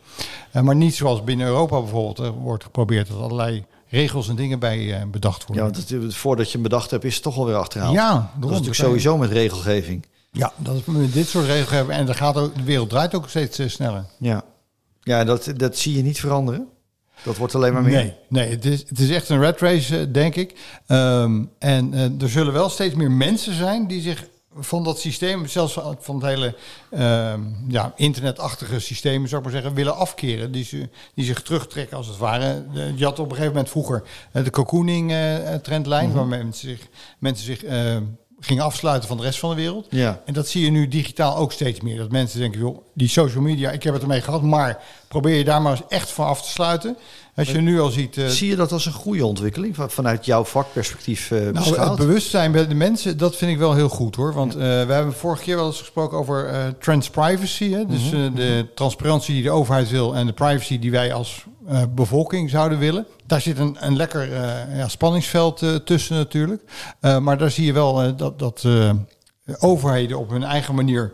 Eh, 0.52 0.62
maar 0.62 0.76
niet 0.76 0.96
zoals 0.96 1.24
binnen 1.24 1.48
Europa 1.48 1.80
bijvoorbeeld 1.80 2.20
er 2.20 2.32
wordt 2.32 2.64
geprobeerd 2.64 3.08
dat 3.08 3.18
allerlei 3.20 3.66
regels 3.88 4.30
en 4.30 4.36
dingen 4.36 4.60
bij 4.60 5.00
eh, 5.00 5.06
bedacht 5.08 5.40
Ja, 5.40 5.46
worden. 5.48 5.64
want 5.64 5.90
het, 5.90 6.16
voordat 6.16 6.46
je 6.46 6.54
hem 6.54 6.62
bedacht 6.62 6.92
hebt, 6.92 7.04
is 7.04 7.14
het 7.14 7.24
toch 7.24 7.38
alweer 7.38 7.56
achterhaald. 7.56 7.94
Ja, 7.94 8.32
dat 8.36 8.44
is 8.44 8.50
natuurlijk 8.50 8.76
sowieso 8.76 9.18
met 9.18 9.32
regelgeving. 9.32 10.06
Ja, 10.32 10.54
dat 10.58 10.76
is 10.76 10.86
met 10.86 11.14
dit 11.14 11.28
soort 11.28 11.46
regelgeving. 11.46 11.92
En 11.92 12.06
dan 12.06 12.16
gaat 12.16 12.38
ook, 12.38 12.56
de 12.56 12.64
wereld 12.64 12.90
draait 12.90 13.16
ook 13.16 13.30
steeds 13.30 13.60
eh, 13.60 13.68
sneller. 13.68 14.06
Ja, 14.20 14.44
ja 15.02 15.24
dat, 15.24 15.52
dat 15.58 15.78
zie 15.78 15.96
je 15.96 16.04
niet 16.04 16.20
veranderen. 16.20 16.68
Dat 17.24 17.38
wordt 17.38 17.56
alleen 17.56 17.74
maar 17.74 17.82
meer. 17.84 17.94
Nee, 17.94 18.14
nee 18.30 18.50
het, 18.50 18.66
is, 18.66 18.84
het 18.88 19.00
is 19.00 19.10
echt 19.10 19.30
een 19.30 19.40
red 19.40 19.60
race, 19.60 20.00
eh, 20.00 20.06
denk 20.12 20.36
ik. 20.36 20.56
Ehm, 20.88 21.44
en 21.60 21.94
er 22.22 22.30
zullen 22.30 22.54
wel 22.54 22.70
steeds 22.70 22.96
meer 22.96 23.12
mensen 23.12 23.54
zijn 23.54 23.88
die 23.88 24.02
zich 24.02 24.26
van 24.58 24.84
dat 24.84 25.00
systeem, 25.00 25.48
zelfs 25.48 25.80
van 26.00 26.16
het 26.16 26.26
hele 26.26 26.56
ehm, 26.90 27.42
ja, 27.68 27.94
internetachtige 27.96 28.80
systeem, 28.80 29.28
zou 29.28 29.38
ik 29.38 29.44
maar 29.44 29.56
zeggen, 29.56 29.74
willen 29.74 29.96
afkeren. 29.96 30.52
Die, 30.52 30.64
ze, 30.64 30.90
die 31.14 31.26
zich 31.26 31.42
terugtrekken, 31.42 31.98
als 31.98 32.08
het 32.08 32.18
ware. 32.18 32.64
Je 32.96 33.04
had 33.04 33.20
op 33.20 33.26
een 33.26 33.32
gegeven 33.32 33.54
moment 33.54 33.70
vroeger 33.70 34.04
eh, 34.32 34.44
de 34.44 34.50
cocooning-trendlijn, 34.50 36.14
waarmee 36.14 36.44
mensen 36.44 36.70
zich, 36.70 36.88
mensen 37.20 37.46
zich 37.46 37.64
eh, 37.64 37.98
gingen 38.40 38.64
afsluiten 38.64 39.08
van 39.08 39.18
de 39.18 39.24
rest 39.24 39.40
van 39.40 39.50
de 39.50 39.56
wereld. 39.56 39.88
Ja. 39.90 40.22
En 40.26 40.34
dat 40.34 40.48
zie 40.48 40.64
je 40.64 40.72
nu 40.72 40.88
digitaal 40.88 41.38
ook 41.38 41.52
steeds 41.52 41.82
meer. 41.82 41.98
Dat 41.98 42.12
mensen 42.12 42.40
denken, 42.40 42.60
joh, 42.60 42.78
die 42.94 43.08
social 43.08 43.44
media, 43.44 43.72
ik 43.72 43.84
heb 43.84 43.94
het 43.94 44.02
ermee 44.02 44.22
gehad, 44.22 44.42
maar 44.42 44.84
probeer 45.08 45.36
je 45.38 45.44
daar 45.44 45.62
maar 45.62 45.72
eens 45.72 45.88
echt 45.88 46.12
van 46.12 46.28
af 46.28 46.42
te 46.42 46.50
sluiten. 46.50 46.98
Als 47.36 47.52
je 47.52 47.62
nu 47.62 47.80
al 47.80 47.90
ziet... 47.90 48.18
eh, 48.18 48.26
Zie 48.28 48.50
je 48.50 48.56
dat 48.56 48.72
als 48.72 48.86
een 48.86 48.92
goede 48.92 49.26
ontwikkeling 49.26 49.76
van- 49.76 49.90
vanuit 49.90 50.26
jouw 50.26 50.44
vakperspectief 50.44 51.32
eh 51.32 51.40
nou, 51.52 51.80
het 51.80 51.96
bewustzijn 51.96 52.52
bij 52.52 52.68
de 52.68 52.76
mensen, 52.76 53.18
dat 53.18 53.36
vind 53.36 53.52
ik 53.52 53.58
wel 53.58 53.74
heel 53.74 53.90
goed 53.90 54.16
hoor. 54.16 54.34
Want 54.34 54.54
eh, 54.54 54.60
we 54.62 54.94
hebben 54.94 55.14
vorige 55.14 55.44
keer 55.44 55.56
wel 55.56 55.66
eens 55.66 55.80
gesproken 55.80 56.18
over 56.18 56.46
eh 56.48 56.60
transprivacy. 56.80 57.72
Hè? 57.72 57.86
Dus 57.86 58.10
Mhm. 58.12 58.34
de 58.36 58.68
transparantie 58.76 59.34
die 59.34 59.44
de 59.44 59.50
overheid 59.50 59.90
wil 59.90 60.16
en 60.16 60.26
de 60.26 60.34
privacy 60.34 60.80
die 60.80 60.92
wij 60.92 61.14
als 61.14 61.44
bevolking 61.90 62.50
zouden 62.50 62.80
willen. 62.80 63.06
Daar 63.28 63.42
zit 63.42 63.58
een, 63.60 63.78
een 63.80 63.96
lekker 63.96 64.34
ja, 64.76 64.88
spanningsveld 64.88 65.64
tussen 65.86 66.16
natuurlijk. 66.16 66.62
Maar 67.20 67.38
daar 67.38 67.52
zie 67.52 67.66
je 67.66 67.74
wel 67.74 68.16
dat, 68.16 68.40
dat 68.40 68.64
overheden 69.60 70.18
op 70.20 70.30
hun 70.30 70.44
eigen 70.44 70.76
manier 70.76 71.14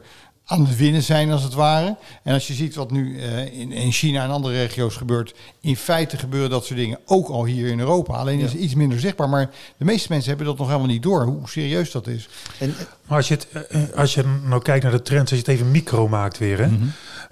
aan 0.51 0.65
het 0.65 0.77
winnen 0.77 1.03
zijn, 1.03 1.31
als 1.31 1.43
het 1.43 1.53
ware. 1.53 1.95
En 2.23 2.33
als 2.33 2.47
je 2.47 2.53
ziet 2.53 2.75
wat 2.75 2.91
nu 2.91 3.19
eh, 3.19 3.59
in, 3.59 3.71
in 3.71 3.91
China 3.91 4.23
en 4.23 4.29
andere 4.29 4.53
regio's 4.53 4.95
gebeurt, 4.95 5.33
in 5.61 5.75
feite 5.77 6.17
gebeuren 6.17 6.49
dat 6.49 6.65
soort 6.65 6.79
dingen 6.79 6.99
ook 7.05 7.27
al 7.27 7.45
hier 7.45 7.67
in 7.67 7.79
Europa. 7.79 8.13
Alleen 8.13 8.39
is 8.39 8.51
het 8.51 8.61
iets 8.61 8.75
minder 8.75 8.99
zichtbaar. 8.99 9.29
Maar 9.29 9.49
de 9.77 9.85
meeste 9.85 10.07
mensen 10.09 10.29
hebben 10.29 10.47
dat 10.47 10.57
nog 10.57 10.67
helemaal 10.67 10.87
niet 10.87 11.03
door, 11.03 11.23
hoe 11.23 11.49
serieus 11.49 11.91
dat 11.91 12.07
is. 12.07 12.29
En, 12.59 12.75
Maar 13.07 13.17
als 13.17 13.27
je, 13.27 13.33
het, 13.33 13.47
eh, 13.69 13.81
als 13.95 14.13
je 14.13 14.23
nou 14.43 14.61
kijkt 14.61 14.83
naar 14.83 14.91
de 14.91 15.01
trends, 15.01 15.31
als 15.31 15.39
je 15.39 15.45
het 15.45 15.55
even 15.55 15.71
micro 15.71 16.07
maakt 16.07 16.37
weer. 16.37 16.57
Hè? 16.57 16.67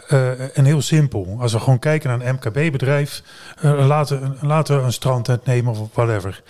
Eh, 0.07 0.57
en 0.57 0.65
heel 0.65 0.81
simpel. 0.81 1.37
Als 1.39 1.53
we 1.53 1.59
gewoon 1.59 1.79
kijken 1.79 2.09
naar 2.09 2.27
een 2.27 2.33
MKB-bedrijf, 2.35 3.21
eh, 3.61 3.87
laten, 3.87 4.21
we- 4.39 4.47
laten 4.47 4.77
we 4.77 4.83
een 4.83 4.93
strandtent 4.93 5.45
nemen 5.45 5.71
of 5.71 5.79
whatever. 5.93 6.41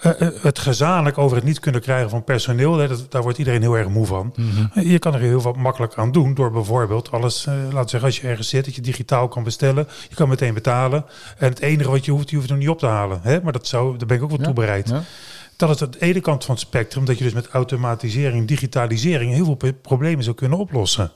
Eh, 0.00 0.20
eh, 0.20 0.28
het 0.42 0.58
gezamenlijk 0.58 1.18
over 1.18 1.36
het 1.36 1.46
niet 1.46 1.60
kunnen 1.60 1.80
krijgen 1.80 2.10
van 2.10 2.24
personeel, 2.24 2.76
hè, 2.78 2.88
dat, 2.88 3.06
daar 3.10 3.22
wordt 3.22 3.38
iedereen 3.38 3.60
heel 3.60 3.76
erg 3.76 3.88
moe 3.88 4.06
van. 4.06 4.34
Eh, 4.74 4.90
Je 4.90 4.98
kan 4.98 5.14
er 5.14 5.20
heel 5.20 5.40
wat 5.40 5.56
makkelijk 5.56 5.94
aan 5.94 6.12
doen 6.12 6.34
door 6.34 6.50
bijvoorbeeld 6.50 7.10
alles, 7.10 7.46
eh, 7.46 7.54
laten 7.54 7.70
we 7.82 7.88
zeggen, 7.88 8.08
als 8.08 8.20
je 8.20 8.28
ergens 8.28 8.48
zit, 8.48 8.64
dat 8.64 8.74
je 8.74 8.80
digitaal 8.82 9.28
kan 9.28 9.42
bestellen. 9.42 9.88
Je 10.08 10.14
kan 10.14 10.28
meteen 10.28 10.54
betalen. 10.54 11.04
En 11.38 11.48
het 11.48 11.60
enige 11.60 11.90
wat 11.90 12.04
je 12.04 12.10
hoeft, 12.10 12.30
je 12.30 12.36
hoeft 12.36 12.48
nog 12.48 12.58
niet 12.58 12.68
op 12.68 12.78
te 12.78 12.86
halen. 12.86 13.20
Hè? 13.22 13.40
Maar 13.42 13.52
dat 13.52 13.66
zou, 13.66 13.96
daar 13.98 14.06
ben 14.06 14.16
ik 14.16 14.22
ook 14.22 14.28
wel 14.30 14.38
toe 14.38 14.52
bereid. 14.54 14.88
Ja. 14.88 15.02
Dat 15.56 15.70
is 15.70 15.80
het 15.80 16.00
ene 16.00 16.20
kant 16.20 16.44
van 16.44 16.54
het 16.54 16.64
spectrum, 16.64 17.04
dat 17.04 17.18
je 17.18 17.24
dus 17.24 17.32
met 17.32 17.48
automatisering, 17.48 18.48
digitalisering 18.48 19.32
heel 19.32 19.44
veel 19.44 19.72
problemen 19.82 20.24
zou 20.24 20.36
kunnen 20.36 20.58
oplossen. 20.58 21.12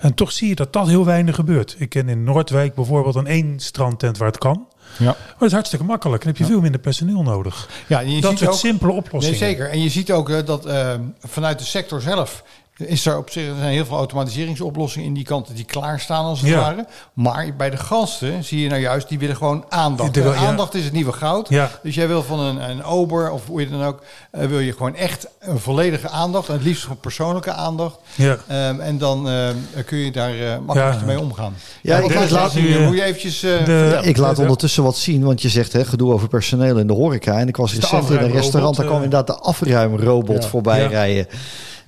En 0.00 0.14
toch 0.14 0.32
zie 0.32 0.48
je 0.48 0.54
dat 0.54 0.72
dat 0.72 0.86
heel 0.86 1.04
weinig 1.04 1.34
gebeurt. 1.34 1.76
Ik 1.78 1.88
ken 1.88 2.08
in 2.08 2.24
Noordwijk 2.24 2.74
bijvoorbeeld 2.74 3.14
een 3.14 3.26
één 3.26 3.60
strandtent 3.60 4.18
waar 4.18 4.28
het 4.28 4.38
kan. 4.38 4.68
Ja. 4.98 5.04
Maar 5.04 5.34
het 5.34 5.42
is 5.42 5.52
hartstikke 5.52 5.84
makkelijk. 5.84 6.22
Dan 6.22 6.32
heb 6.32 6.40
je 6.40 6.52
veel 6.52 6.60
minder 6.60 6.80
personeel 6.80 7.22
nodig. 7.22 7.68
Ja, 7.86 8.00
je 8.00 8.20
dat 8.20 8.30
ziet 8.30 8.38
soort 8.38 8.50
ook, 8.50 8.58
simpele 8.58 8.90
nee, 8.90 9.00
oplossingen. 9.00 9.38
zeker. 9.38 9.70
En 9.70 9.82
je 9.82 9.88
ziet 9.88 10.12
ook 10.12 10.30
eh, 10.30 10.44
dat 10.44 10.66
eh, 10.66 10.94
vanuit 11.20 11.58
de 11.58 11.64
sector 11.64 12.00
zelf 12.00 12.44
is 12.80 13.06
er 13.06 13.16
op 13.18 13.30
zich 13.30 13.48
er 13.48 13.54
zijn 13.58 13.72
heel 13.72 13.84
veel 13.84 13.96
automatiseringsoplossingen 13.96 15.08
in 15.08 15.14
die 15.14 15.24
kanten 15.24 15.54
die 15.54 15.64
klaarstaan 15.64 16.24
als 16.24 16.40
het 16.40 16.48
Ja. 16.48 16.58
ware. 16.60 16.86
Maar 17.12 17.54
bij 17.56 17.70
de 17.70 17.76
gasten 17.76 18.44
zie 18.44 18.60
je 18.62 18.68
nou 18.68 18.80
juist, 18.80 19.08
die 19.08 19.18
willen 19.18 19.36
gewoon 19.36 19.64
aandacht. 19.68 20.16
Wil- 20.16 20.32
ja. 20.32 20.38
aandacht 20.46 20.74
is 20.74 20.84
het 20.84 20.92
nieuwe 20.92 21.12
goud. 21.12 21.48
Ja. 21.48 21.70
Dus 21.82 21.94
jij 21.94 22.08
wil 22.08 22.22
van 22.22 22.40
een, 22.40 22.70
een 22.70 22.84
ober 22.84 23.30
of 23.30 23.46
hoe 23.46 23.60
je 23.60 23.68
dan 23.70 23.82
ook, 23.84 24.02
eh, 24.30 24.46
wil 24.46 24.58
je 24.58 24.72
gewoon 24.72 24.94
echt 24.94 25.26
een 25.40 25.58
volledige 25.58 26.08
aandacht. 26.08 26.48
En 26.48 26.54
het 26.54 26.62
liefst 26.64 26.82
gewoon 26.82 26.98
persoonlijke 27.00 27.52
aandacht. 27.52 27.98
Ja. 28.14 28.36
Ehm, 28.46 28.80
en 28.80 28.98
dan 28.98 29.28
eh, 29.28 29.48
kun 29.86 29.98
je 29.98 30.10
daar 30.12 30.38
eh 30.38 30.58
makkelijk 30.66 31.00
Ja. 31.00 31.06
mee 31.06 31.20
omgaan. 31.20 31.54
Ja, 31.82 31.98
ik- 31.98 32.30
laat 32.30 32.54
nu, 32.54 32.74
eh, 32.74 32.86
moet 32.86 32.96
je 32.96 33.02
eventjes 33.02 33.42
eh, 33.42 33.64
de- 33.64 33.98
ik 34.02 34.16
laat 34.16 34.38
ondertussen 34.38 34.82
wat 34.82 34.96
zien, 34.96 35.24
want 35.24 35.42
je 35.42 35.48
zegt 35.48 35.72
hè, 35.72 35.84
gedoe 35.84 36.12
over 36.12 36.28
personeel 36.28 36.78
in 36.78 36.86
de 36.86 36.92
horeca. 36.92 37.38
En 37.38 37.48
ik 37.48 37.56
was 37.56 37.74
recent 37.74 38.10
in 38.10 38.16
een 38.16 38.30
restaurant, 38.30 38.76
daar 38.76 38.86
kwam 38.86 39.02
inderdaad 39.02 39.26
de 39.26 39.36
afruimrobot 39.42 40.42
Ja. 40.42 40.48
voorbij 40.48 40.80
Ja. 40.82 40.88
rijden. 40.88 41.26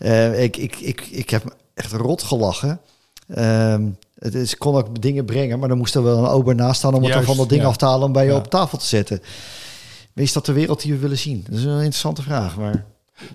Eh, 0.03 0.43
ik, 0.43 0.57
ik, 0.57 0.77
ik, 0.77 1.01
ik 1.11 1.31
heb 1.31 1.57
echt 1.75 1.93
rot 1.93 2.23
gelachen. 2.23 2.81
Ehm, 3.29 3.89
het 4.19 4.35
is, 4.35 4.57
kon 4.57 4.77
ook 4.77 5.03
dingen 5.03 5.25
brengen, 5.25 5.59
maar 5.59 5.69
dan 5.69 5.79
moest 5.79 5.95
er 5.95 6.03
wel 6.03 6.19
een 6.19 6.31
ober 6.31 6.55
naast 6.55 6.79
staan 6.79 6.95
om 6.95 7.03
het 7.03 7.13
dan 7.13 7.25
van 7.25 7.37
dat 7.37 7.49
ding 7.49 7.61
ja. 7.61 7.67
af 7.67 7.77
te 7.77 7.85
halen 7.85 8.07
om 8.07 8.13
bij 8.13 8.25
je 8.25 8.31
Ja. 8.31 8.37
op 8.37 8.47
tafel 8.47 8.79
te 8.79 8.87
zetten. 8.87 9.23
Is 10.15 10.33
dat 10.33 10.47
de 10.47 10.53
wereld 10.53 10.83
die 10.83 10.93
we 10.93 10.99
willen 10.99 11.19
zien? 11.19 11.45
Dat 11.49 11.59
is 11.59 11.65
een 11.65 11.75
interessante 11.75 12.23
vraag, 12.23 12.57
maar 12.57 12.85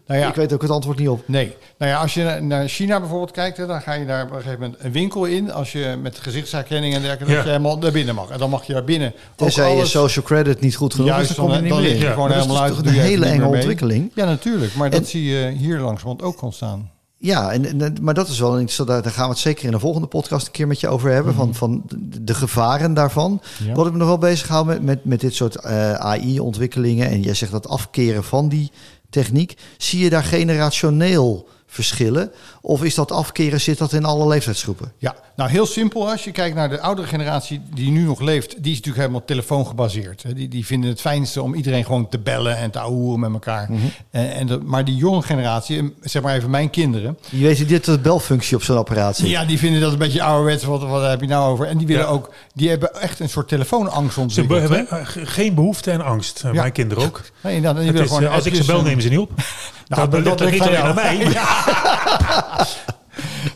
Nou 0.08 0.20
ja, 0.20 0.28
ik 0.28 0.36
weet 0.36 0.54
ook 0.54 0.62
het 0.62 0.72
antwoord 0.72 0.98
niet 1.00 1.10
op. 1.10 1.24
Nee. 1.28 1.56
Nou 1.78 1.92
ja, 1.92 1.98
als 2.02 2.14
je 2.14 2.24
na- 2.24 2.40
naar 2.40 2.68
China 2.68 3.00
bijvoorbeeld 3.00 3.32
kijkt, 3.32 3.58
hè, 3.58 3.66
dan 3.66 3.82
ga 3.82 3.94
je 3.94 4.06
daar 4.06 4.24
op 4.24 4.30
een 4.32 4.36
gegeven 4.42 4.60
moment 4.60 4.84
een 4.84 4.92
winkel 4.92 5.26
in. 5.26 5.52
Als 5.52 5.72
je 5.72 5.98
met 6.02 6.18
gezichtsherkenning 6.18 6.94
en 6.94 7.02
dergelijke, 7.02 7.30
Ja. 7.32 7.36
dat 7.36 7.46
je 7.46 7.52
helemaal 7.52 7.78
naar 7.78 7.92
binnen 7.92 8.16
mag. 8.16 8.30
En 8.30 8.40
dan 8.40 8.50
mag 8.50 8.68
je 8.68 8.74
daar 8.74 8.84
binnen 8.84 9.14
Tenzij 9.36 9.76
je 9.76 9.86
social 9.86 10.26
credit 10.26 10.60
niet 10.62 10.76
goed 10.76 10.94
genoeg 10.94 11.10
Juist, 11.10 11.30
is, 11.30 11.36
dan 11.36 11.46
kom 11.46 11.54
je 11.56 11.60
dan, 11.62 11.64
er 11.70 11.74
dan 11.74 11.82
niet 11.84 11.88
lig 11.90 11.98
meer 12.00 12.02
je. 12.04 12.08
Ja. 12.08 12.14
gewoon 12.14 12.30
Dat 12.30 12.38
is 12.38 12.44
helemaal 12.44 12.68
toch 12.68 12.78
uit. 12.78 12.86
een 12.86 12.92
doe 12.94 13.02
je 13.02 13.08
hele 13.10 13.26
enge 13.26 13.46
ontwikkeling. 13.46 14.12
Ja, 14.16 14.26
natuurlijk. 14.26 14.74
Maar 14.76 14.90
dat 14.90 15.08
zie 15.08 15.24
je 15.24 15.48
hier 15.50 15.80
langzamerhand 15.80 16.22
ook 16.22 16.42
ontstaan. 16.42 16.92
Ja, 17.20 17.52
en, 17.52 17.82
en- 17.82 17.96
maar 18.02 18.14
dat 18.14 18.28
is 18.28 18.40
wel 18.40 18.60
iets, 18.60 18.76
daar 18.76 18.86
daar 19.02 19.12
gaan 19.12 19.24
we 19.26 19.30
het 19.30 19.40
zeker 19.40 19.66
in 19.66 19.72
de 19.72 19.80
volgende 19.80 20.08
podcast 20.08 20.46
een 20.46 20.52
keer 20.52 20.68
met 20.68 20.80
je 20.80 20.88
over 20.88 21.12
hebben. 21.12 21.34
Van, 21.34 21.54
van 21.56 21.84
de, 22.22 22.34
gevaren 22.34 22.94
daarvan. 22.94 23.42
Ja. 23.66 23.74
Wat 23.74 23.86
ik 23.86 23.92
me 23.92 23.98
nog 23.98 24.08
wel 24.08 24.18
bezig 24.18 24.48
hou 24.48 24.66
met, 24.66 24.82
met, 24.82 25.06
met 25.06 25.20
dit 25.20 25.36
soort 25.36 25.56
eh, 25.56 25.94
AI-ontwikkelingen. 25.94 27.10
En 27.10 27.22
jij 27.22 27.34
zegt 27.34 27.52
dat 27.52 27.68
afkeren 27.68 28.24
van 28.24 28.50
die 28.50 28.72
techniek. 29.10 29.58
Zie 29.78 30.00
je 30.04 30.10
daar 30.10 30.24
generationeel 30.24 31.48
verschillen? 31.70 32.32
Of 32.62 32.84
is 32.84 32.96
dat 32.96 33.12
afkeren, 33.12 33.62
zit 33.62 33.78
dat 33.78 33.94
in 33.94 34.06
alle 34.06 34.28
leeftijdsgroepen? 34.28 34.92
Ja, 34.98 35.16
nou 35.36 35.50
heel 35.50 35.66
simpel. 35.66 36.10
Als 36.10 36.24
je 36.24 36.32
kijkt 36.32 36.56
naar 36.56 36.70
de 36.70 36.80
oudere 36.82 37.08
generatie 37.08 37.62
die 37.74 37.92
nu 37.92 38.04
nog 38.04 38.20
leeft, 38.20 38.50
die 38.64 38.72
is 38.72 38.78
natuurlijk 38.78 38.98
helemaal 38.98 39.26
telefoongebaseerd. 39.26 40.24
hè. 40.24 40.34
Die, 40.34 40.48
die 40.48 40.66
vinden 40.66 40.90
het 40.90 41.02
fijnste 41.02 41.42
om 41.42 41.54
iedereen 41.54 41.86
gewoon 41.86 42.10
te 42.10 42.20
bellen 42.20 42.58
en 42.58 42.72
te 42.72 42.80
ouwen 42.80 43.20
met 43.20 43.32
elkaar. 43.34 43.70
En, 44.12 44.34
en 44.34 44.48
de, 44.48 44.58
maar 44.58 44.86
die 44.86 44.96
jonge 44.96 45.22
generatie, 45.22 45.94
zeg 46.02 46.22
maar 46.22 46.36
even 46.36 46.50
mijn 46.50 46.70
kinderen, 46.70 47.18
Je 47.30 47.44
weet 47.44 47.68
dit 47.68 47.86
de 47.86 48.00
belfunctie 48.00 48.56
op 48.56 48.64
zo'n 48.64 48.78
apparaat. 48.78 49.18
Ja, 49.18 49.46
die 49.46 49.58
vinden 49.58 49.82
dat 49.82 49.92
een 49.92 49.98
beetje 49.98 50.24
ouderwets. 50.24 50.64
Wat, 50.64 50.82
wat 50.82 51.10
heb 51.10 51.22
je 51.22 51.28
nou 51.28 51.52
over? 51.52 51.66
En 51.68 51.78
die 51.78 51.88
willen 51.88 52.02
Ja. 52.04 52.08
ook, 52.10 52.34
die 52.54 52.70
hebben 52.70 53.02
echt 53.02 53.20
een 53.20 53.30
soort 53.30 53.48
telefoonangst 53.48 54.14
Ze 54.14 54.20
ontwikkeld. 54.22 54.60
hebben 54.60 54.78
hè? 54.90 54.98
eh, 55.00 55.06
ge- 55.08 55.26
geen 55.26 55.54
behoefte 55.56 55.92
en 55.92 56.02
angst. 56.02 56.42
Eh, 56.44 56.54
Ja. 56.54 56.62
Mijn 56.62 56.72
kinderen 56.72 57.04
ook. 57.04 57.22
Nee, 57.44 57.62
die 57.62 57.72
willen 57.72 57.94
is, 57.94 58.08
gewoon 58.08 58.24
eh, 58.24 58.34
als 58.34 58.46
ik 58.46 58.56
ze 58.56 58.66
bel, 58.66 58.86
en- 58.86 58.97
nemen 58.98 59.02
ze 59.02 59.10
niet 59.10 59.20
op. 59.20 59.32
Nou, 59.88 60.24
dat 60.24 60.40
ligt 60.40 60.52
niet 60.52 60.62
aan 60.62 60.68
alleen 60.68 60.78
jou. 60.78 60.88
aan 60.88 60.96
mij. 60.96 61.18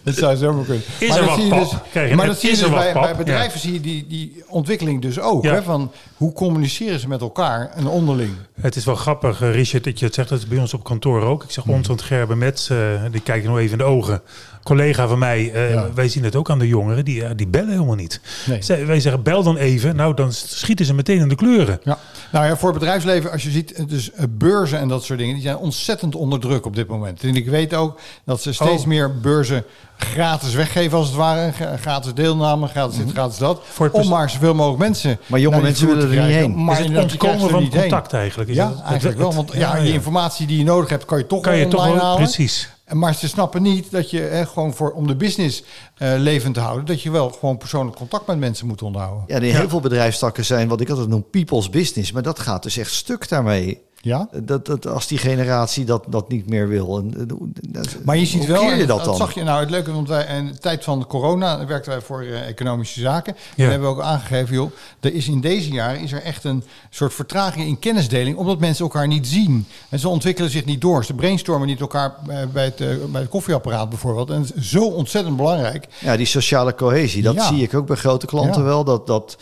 Dat 0.04 0.16
zou 0.16 0.66
kunnen. 0.66 0.84
Is 1.00 1.10
maar 1.10 1.18
er 1.18 1.26
dat 1.26 1.30
wat, 1.30 1.40
zie 1.40 1.54
je 1.54 2.08
dus, 2.08 2.16
maar 2.16 2.26
dat 2.26 2.40
zie 2.40 2.50
je 2.50 2.56
dus 2.56 2.70
wat, 2.70 2.94
bij, 2.94 3.16
bedrijven 3.16 3.60
zie 3.60 3.74
je 3.74 3.80
die, 3.80 4.08
die 4.08 4.44
ontwikkeling 4.48 5.02
dus 5.02 5.20
ook. 5.20 5.44
Ja. 5.44 5.54
Hè, 5.54 5.64
van 5.64 5.92
hoe 6.18 6.34
communiceren 6.34 7.00
ze 7.00 7.08
met 7.08 7.22
elkaar 7.22 7.70
en 7.76 7.88
onderling. 7.88 8.34
Het 8.62 8.76
is 8.76 8.86
wel 8.86 8.96
grappig, 8.96 9.42
eh, 9.42 9.52
Richard, 9.52 9.84
dat 9.84 10.00
je 10.00 10.06
het 10.06 10.14
zegt. 10.14 10.30
Dat 10.30 10.38
is 10.38 10.48
bij 10.48 10.58
ons 10.58 10.74
op 10.74 10.84
kantoor 10.84 11.22
ook. 11.22 11.44
Ik 11.44 11.52
zeg 11.52 11.66
ons, 11.66 11.88
want 11.88 12.02
Gerben 12.02 12.38
Mets, 12.38 12.70
eh, 12.70 12.78
die 13.12 13.22
kijkt 13.22 13.46
nog 13.46 13.58
even 13.58 13.72
in 13.72 13.78
de 13.78 13.84
ogen. 13.84 14.22
Collega 14.64 15.08
van 15.08 15.20
mij, 15.20 15.52
eh, 15.54 15.74
Ja. 15.74 15.88
wij 15.94 16.10
zien 16.10 16.24
het 16.24 16.36
ook 16.36 16.50
aan 16.50 16.60
de 16.60 16.68
jongeren. 16.68 17.06
Die, 17.06 17.24
eh, 17.24 17.30
die 17.36 17.48
bellen 17.48 17.70
helemaal 17.72 17.96
niet. 17.96 18.22
Nee. 18.46 18.62
Zij- 18.62 18.86
wij 18.86 19.00
zeggen, 19.00 19.24
bel 19.24 19.44
dan 19.44 19.58
even. 19.58 19.96
Nou, 19.96 20.14
dan 20.14 20.32
schieten 20.34 20.86
ze 20.86 20.94
meteen 20.94 21.20
in 21.20 21.30
de 21.30 21.36
kleuren. 21.36 21.80
Ja. 21.84 21.98
Nou 22.32 22.46
ja, 22.46 22.58
voor 22.58 22.70
het 22.70 22.80
bedrijfsleven, 22.80 23.32
als 23.32 23.44
je 23.44 23.50
ziet, 23.52 23.90
dus 23.90 24.12
beurzen 24.30 24.80
en 24.80 24.88
dat 24.88 25.04
soort 25.04 25.20
dingen, 25.20 25.34
die 25.34 25.44
zijn 25.44 25.58
ontzettend 25.58 26.16
onder 26.16 26.40
druk 26.40 26.66
op 26.66 26.76
dit 26.76 26.88
moment. 26.88 27.24
En 27.24 27.36
ik 27.36 27.50
weet 27.50 27.74
ook 27.74 28.00
dat 28.26 28.42
ze 28.42 28.54
steeds 28.54 28.82
Oh. 28.82 28.88
meer 28.88 29.20
beurzen 29.20 29.64
gratis 29.98 30.54
weggeven, 30.54 30.98
als 30.98 31.08
het 31.08 31.16
ware. 31.16 31.52
Gra- 31.52 31.78
Gratis 31.78 32.14
deelname, 32.14 32.68
gratis 32.68 32.98
dit, 32.98 33.12
gratis 33.12 33.38
dat. 33.38 33.56
Mhm. 33.58 33.66
Voor 33.72 33.86
het 33.86 33.96
om 33.96 34.08
maar 34.08 34.30
zoveel 34.30 34.54
mogelijk 34.54 34.80
mensen. 34.82 35.20
Maar 35.26 35.40
jonge 35.40 35.56
die 35.56 35.64
mensen 35.64 35.88
willen 35.88 36.04
er 36.04 36.10
niet 36.10 36.36
heen. 36.36 36.64
Maar 36.64 36.80
is 36.80 36.88
het 36.88 36.98
ontkomen 36.98 37.50
van 37.50 37.62
heen. 37.62 37.70
contact 37.70 38.14
eigenlijk? 38.14 38.50
Is 38.50 38.56
Ja, 38.56 38.70
het- 38.70 38.82
eigenlijk 38.82 39.18
wel. 39.18 39.34
Want 39.34 39.52
ja, 39.54 39.76
je 39.78 39.94
informatie 39.94 40.48
die 40.48 40.58
je 40.58 40.64
nodig 40.64 40.90
hebt, 40.90 41.06
kan 41.06 41.18
je 41.18 41.28
toch 41.28 41.42
kan 41.42 41.58
je 41.58 41.66
online 41.66 41.84
toch 41.86 41.94
wel, 41.96 42.04
halen. 42.04 42.18
precies. 42.24 42.70
Maar 42.94 43.16
ze 43.16 43.28
snappen 43.28 43.62
niet 43.62 43.92
dat 43.92 44.10
je 44.10 44.20
hè, 44.20 44.46
gewoon 44.46 44.74
voor, 44.74 44.92
om 44.92 45.08
de 45.08 45.16
business 45.16 45.64
eh, 45.98 46.14
levend 46.18 46.54
te 46.54 46.60
houden, 46.60 46.86
dat 46.86 47.02
je 47.02 47.12
wel 47.12 47.30
gewoon 47.30 47.58
persoonlijk 47.58 47.98
contact 47.98 48.28
met 48.28 48.40
mensen 48.40 48.68
moet 48.68 48.82
onderhouden. 48.82 49.24
Ja, 49.28 49.40
die 49.40 49.56
heel 49.56 49.70
veel 49.70 49.80
bedrijfstakken 49.80 50.46
zijn 50.46 50.68
wat 50.68 50.82
ik 50.82 50.90
altijd 50.90 51.08
noem 51.08 51.30
people's 51.30 51.70
business. 51.70 52.12
Maar 52.12 52.24
dat 52.24 52.40
gaat 52.40 52.64
dus 52.64 52.78
echt 52.78 52.92
stuk 52.92 53.30
daarmee. 53.30 53.82
Ja? 54.04 54.28
Dat, 54.44 54.66
dat, 54.66 54.88
als 54.88 55.08
die 55.08 55.18
generatie 55.18 55.86
dat, 55.86 56.04
dat 56.08 56.30
niet 56.30 56.50
meer 56.50 56.68
wil. 56.68 56.98
En, 56.98 57.14
eh, 57.18 57.24
dat- 57.72 57.96
Maar 58.06 58.18
je 58.18 58.26
ziet 58.26 58.40
hoe 58.40 58.48
wel, 58.48 58.62
keer 58.62 58.76
je 58.76 58.82
en 58.82 58.88
dat 58.88 59.04
dan? 59.06 59.16
zag 59.16 59.34
je 59.34 59.44
nou 59.44 59.60
het 59.60 59.70
leuke, 59.70 59.92
want 59.94 60.08
wij 60.08 60.26
in 60.38 60.48
de 60.48 60.58
tijd 60.58 60.84
van 60.84 61.06
corona 61.08 61.66
werkten 61.66 61.92
wij 61.92 62.02
voor 62.02 62.22
eh, 62.22 62.48
economische 62.48 63.00
zaken. 63.00 63.36
Ja. 63.56 63.64
En 63.64 63.70
hebben 63.72 63.90
we 63.90 63.96
ook 63.96 64.02
aangegeven, 64.02 64.56
joh, 64.56 64.72
er 65.00 65.14
is 65.14 65.28
in 65.28 65.42
deze 65.42 65.70
jaren 65.70 66.00
is 66.02 66.12
er 66.12 66.22
echt 66.22 66.44
een 66.44 66.64
soort 66.90 67.14
vertraging 67.14 67.68
in 67.68 67.80
kennisdeling, 67.80 68.38
omdat 68.38 68.60
mensen 68.60 68.84
elkaar 68.86 69.08
niet 69.08 69.28
zien. 69.28 69.66
En 69.90 70.00
ze 70.00 70.08
ontwikkelen 70.10 70.50
zich 70.50 70.66
niet 70.66 70.82
door. 70.82 71.06
Ze 71.06 71.14
brainstormen 71.14 71.68
niet 71.68 71.80
elkaar 71.82 72.14
eh, 72.28 72.38
bij 72.54 72.64
het, 72.64 73.12
bij 73.12 73.22
het 73.22 73.30
koffieapparaat 73.30 73.90
bijvoorbeeld. 73.90 74.30
En 74.30 74.48
zo 74.62 74.84
ontzettend 74.86 75.38
belangrijk. 75.38 75.88
Ja, 76.00 76.18
die 76.18 76.26
sociale 76.26 76.76
cohesie, 76.76 77.22
dat 77.22 77.36
Ja. 77.36 77.48
zie 77.48 77.62
ik 77.64 77.74
ook 77.74 77.88
bij 77.88 77.96
grote 77.98 78.26
klanten 78.26 78.62
Ja. 78.62 78.68
wel. 78.68 78.84
Dat, 78.84 79.08
dat 79.08 79.38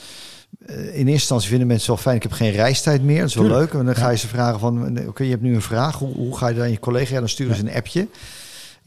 in 0.68 0.75
eerste 0.75 1.12
instantie 1.12 1.50
vinden 1.50 1.68
mensen 1.68 1.88
wel 1.88 1.98
fijn. 1.98 2.15
Ik 2.15 2.24
heb 2.24 2.32
geen 2.32 2.51
reistijd 2.51 3.03
meer. 3.03 3.20
Dat 3.20 3.29
is 3.29 3.36
wel 3.36 3.44
Tuurlijk. 3.44 3.72
leuk. 3.72 3.79
En 3.79 3.86
dan 3.86 3.96
ga 3.96 4.10
je 4.10 4.18
ze 4.18 4.27
vragen 4.27 4.60
van, 4.60 5.00
oké, 5.08 5.24
je 5.24 5.29
hebt 5.29 5.41
nu 5.41 5.56
een 5.56 5.62
vraag. 5.62 5.98
Hoe, 5.98 6.13
hoe 6.13 6.38
ga 6.38 6.48
je 6.48 6.53
dan 6.53 6.63
aan 6.63 6.72
je 6.72 6.79
collega? 6.79 7.20
Dan 7.20 7.29
sturen 7.29 7.56
ze 7.56 7.62
een 7.62 7.74
appje. 7.74 8.08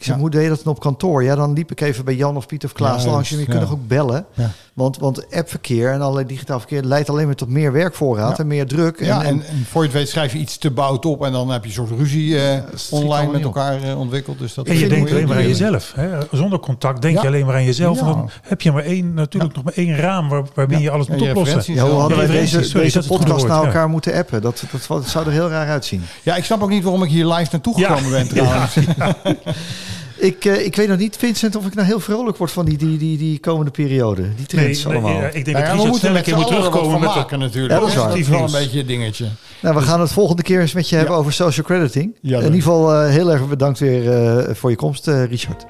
Ik 0.02 0.08
zeg, 0.08 0.16
Ja. 0.16 0.20
hoe 0.20 0.30
deed 0.30 0.42
je 0.42 0.48
dat 0.48 0.60
dan 0.64 0.72
op 0.74 0.80
kantoor? 0.80 1.24
Ja, 1.24 1.34
dan 1.34 1.52
liep 1.52 1.70
ik 1.70 1.80
even 1.80 2.04
bij 2.04 2.14
Jan 2.14 2.36
of 2.36 2.46
Piet 2.46 2.64
of 2.64 2.72
Klaas 2.72 3.04
Ja, 3.04 3.10
langs. 3.10 3.32
En 3.32 3.38
je 3.38 3.44
kunt 3.44 3.60
nog 3.60 3.72
ook 3.72 3.86
bellen. 3.88 4.26
Ja. 4.34 4.50
Want, 4.74 4.98
want 4.98 5.34
appverkeer 5.34 5.92
en 5.92 6.00
allerlei 6.00 6.26
digitaal 6.26 6.58
verkeer 6.58 6.82
leidt 6.82 7.08
alleen 7.10 7.26
maar 7.26 7.34
tot 7.34 7.48
meer 7.48 7.72
werkvoorraad 7.72 8.30
Ja. 8.36 8.42
en 8.42 8.46
meer 8.46 8.66
druk. 8.66 9.00
En, 9.00 9.06
Ja, 9.06 9.22
en, 9.22 9.26
en, 9.28 9.46
en 9.46 9.64
voor 9.70 9.82
je 9.82 9.88
het 9.88 9.96
weet 9.96 10.08
schrijf 10.08 10.32
je 10.32 10.38
iets 10.38 10.58
te 10.58 10.70
bout 10.70 11.04
op 11.06 11.24
en 11.24 11.32
dan 11.32 11.50
heb 11.50 11.62
je 11.62 11.68
een 11.68 11.74
soort 11.74 11.90
ruzie 12.00 12.38
eh, 12.40 12.58
online 12.90 13.32
met 13.32 13.42
elkaar 13.42 13.82
eh, 13.82 13.98
ontwikkeld. 13.98 14.38
Dus 14.38 14.54
dat 14.54 14.66
En 14.66 14.78
je 14.78 14.88
denkt 14.88 15.10
alleen 15.10 15.28
maar 15.28 15.36
aan 15.36 15.48
jezelf. 15.48 15.92
Hè? 15.96 16.08
Zonder 16.32 16.58
contact 16.58 17.02
denk 17.02 17.14
Ja. 17.14 17.22
je 17.22 17.26
alleen 17.28 17.46
maar 17.46 17.54
aan 17.54 17.64
jezelf. 17.64 18.00
Ja. 18.00 18.06
En 18.06 18.12
dan 18.12 18.30
heb 18.42 18.60
je 18.60 18.72
maar 18.72 18.84
één, 18.84 19.14
natuurlijk 19.14 19.54
nog 19.54 19.64
maar 19.64 19.74
één 19.76 19.96
raam 19.96 20.28
waar, 20.28 20.42
waarbinnen 20.54 20.78
Ja. 20.78 20.84
je 20.84 20.90
alles 20.90 21.06
moet 21.06 21.28
oplossen. 21.28 21.74
ja, 21.74 21.84
hoe 21.88 22.00
hadden 22.00 22.18
wij 22.18 22.26
deze, 22.26 22.62
sorry, 22.62 22.82
deze 22.82 23.06
podcast 23.08 23.46
naar 23.46 23.60
ja. 23.60 23.66
elkaar 23.66 23.88
moeten 23.88 24.14
appen? 24.14 24.42
Dat, 24.42 24.62
dat, 24.72 24.86
dat 24.88 25.08
zou 25.08 25.26
er 25.26 25.32
heel 25.32 25.48
raar 25.48 25.68
uitzien. 25.68 26.02
Ja, 26.22 26.36
ik 26.36 26.44
snap 26.44 26.62
ook 26.62 26.68
niet 26.70 26.82
waarom 26.82 27.02
ik 27.02 27.10
hier 27.10 27.26
live 27.26 27.48
naartoe 27.52 27.74
gekomen 27.80 28.10
ben 28.10 28.28
trouwens. 28.28 28.76
Ik, 30.22 30.44
eh, 30.44 30.64
ik 30.64 30.76
weet 30.76 30.88
nog 30.88 30.98
niet, 30.98 31.16
Vincent, 31.16 31.56
of 31.56 31.66
ik 31.66 31.74
nou 31.74 31.86
heel 31.86 32.00
vrolijk 32.00 32.36
word 32.36 32.50
van 32.50 32.64
die, 32.64 32.76
die, 32.78 32.98
die, 32.98 33.18
die 33.18 33.38
komende 33.38 33.70
periode. 33.70 34.22
Die 34.36 34.46
trends 34.46 34.84
Nee, 34.84 34.92
nee, 34.94 35.02
allemaal. 35.02 35.22
ja, 35.22 35.26
ik 35.26 35.44
denk 35.44 35.46
Nou 35.46 35.58
dat 35.58 35.66
ja, 35.66 35.72
we 35.72 35.72
Richard 35.72 35.88
moeten 35.90 35.98
snel 36.00 36.10
een 36.10 36.16
met 36.16 36.24
moet 36.36 36.50
er 36.50 36.56
terugkomen 36.56 36.90
van 36.90 37.00
met 37.00 37.14
maken 37.14 37.38
natuurlijk. 37.38 37.74
Ja, 37.74 37.80
dat 37.80 37.88
is 37.88 37.94
waar. 37.94 38.18
is 38.18 38.28
wel 38.28 38.44
een 38.44 38.50
beetje 38.50 38.80
een 38.80 38.86
dingetje. 38.86 39.26
Nou, 39.60 39.74
we 39.76 39.82
gaan 39.82 40.00
het 40.00 40.12
volgende 40.12 40.42
keer 40.42 40.60
eens 40.60 40.72
met 40.72 40.88
je 40.88 40.96
hebben 40.96 41.16
over 41.16 41.32
social 41.32 41.66
crediting. 41.66 42.16
Ja, 42.20 42.38
In 42.38 42.44
ieder 42.44 42.58
geval 42.62 42.94
eh, 42.94 43.08
heel 43.08 43.30
erg 43.32 43.48
bedankt 43.48 43.78
weer 43.78 44.12
eh, 44.12 44.54
voor 44.54 44.70
je 44.70 44.76
komst, 44.76 45.08
eh, 45.08 45.24
Richard. 45.24 45.64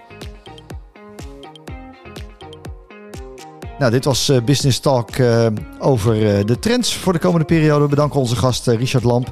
Nou, 3.78 3.90
dit 3.90 4.04
was 4.04 4.28
eh, 4.28 4.42
Business 4.44 4.78
Talk 4.80 5.10
eh, 5.10 5.46
over 5.78 6.36
eh, 6.38 6.44
de 6.44 6.58
trends 6.58 6.94
voor 6.94 7.12
de 7.12 7.18
komende 7.18 7.44
periode. 7.46 7.82
We 7.82 7.88
bedanken 7.90 8.20
onze 8.20 8.36
gast 8.36 8.66
Richard 8.66 9.04
Lamp. 9.04 9.30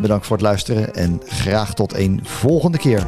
Bedankt 0.00 0.26
voor 0.26 0.36
het 0.36 0.44
luisteren 0.46 0.94
en 0.94 1.20
graag 1.26 1.74
tot 1.74 1.94
een 1.94 2.20
volgende 2.22 2.78
keer. 2.78 3.06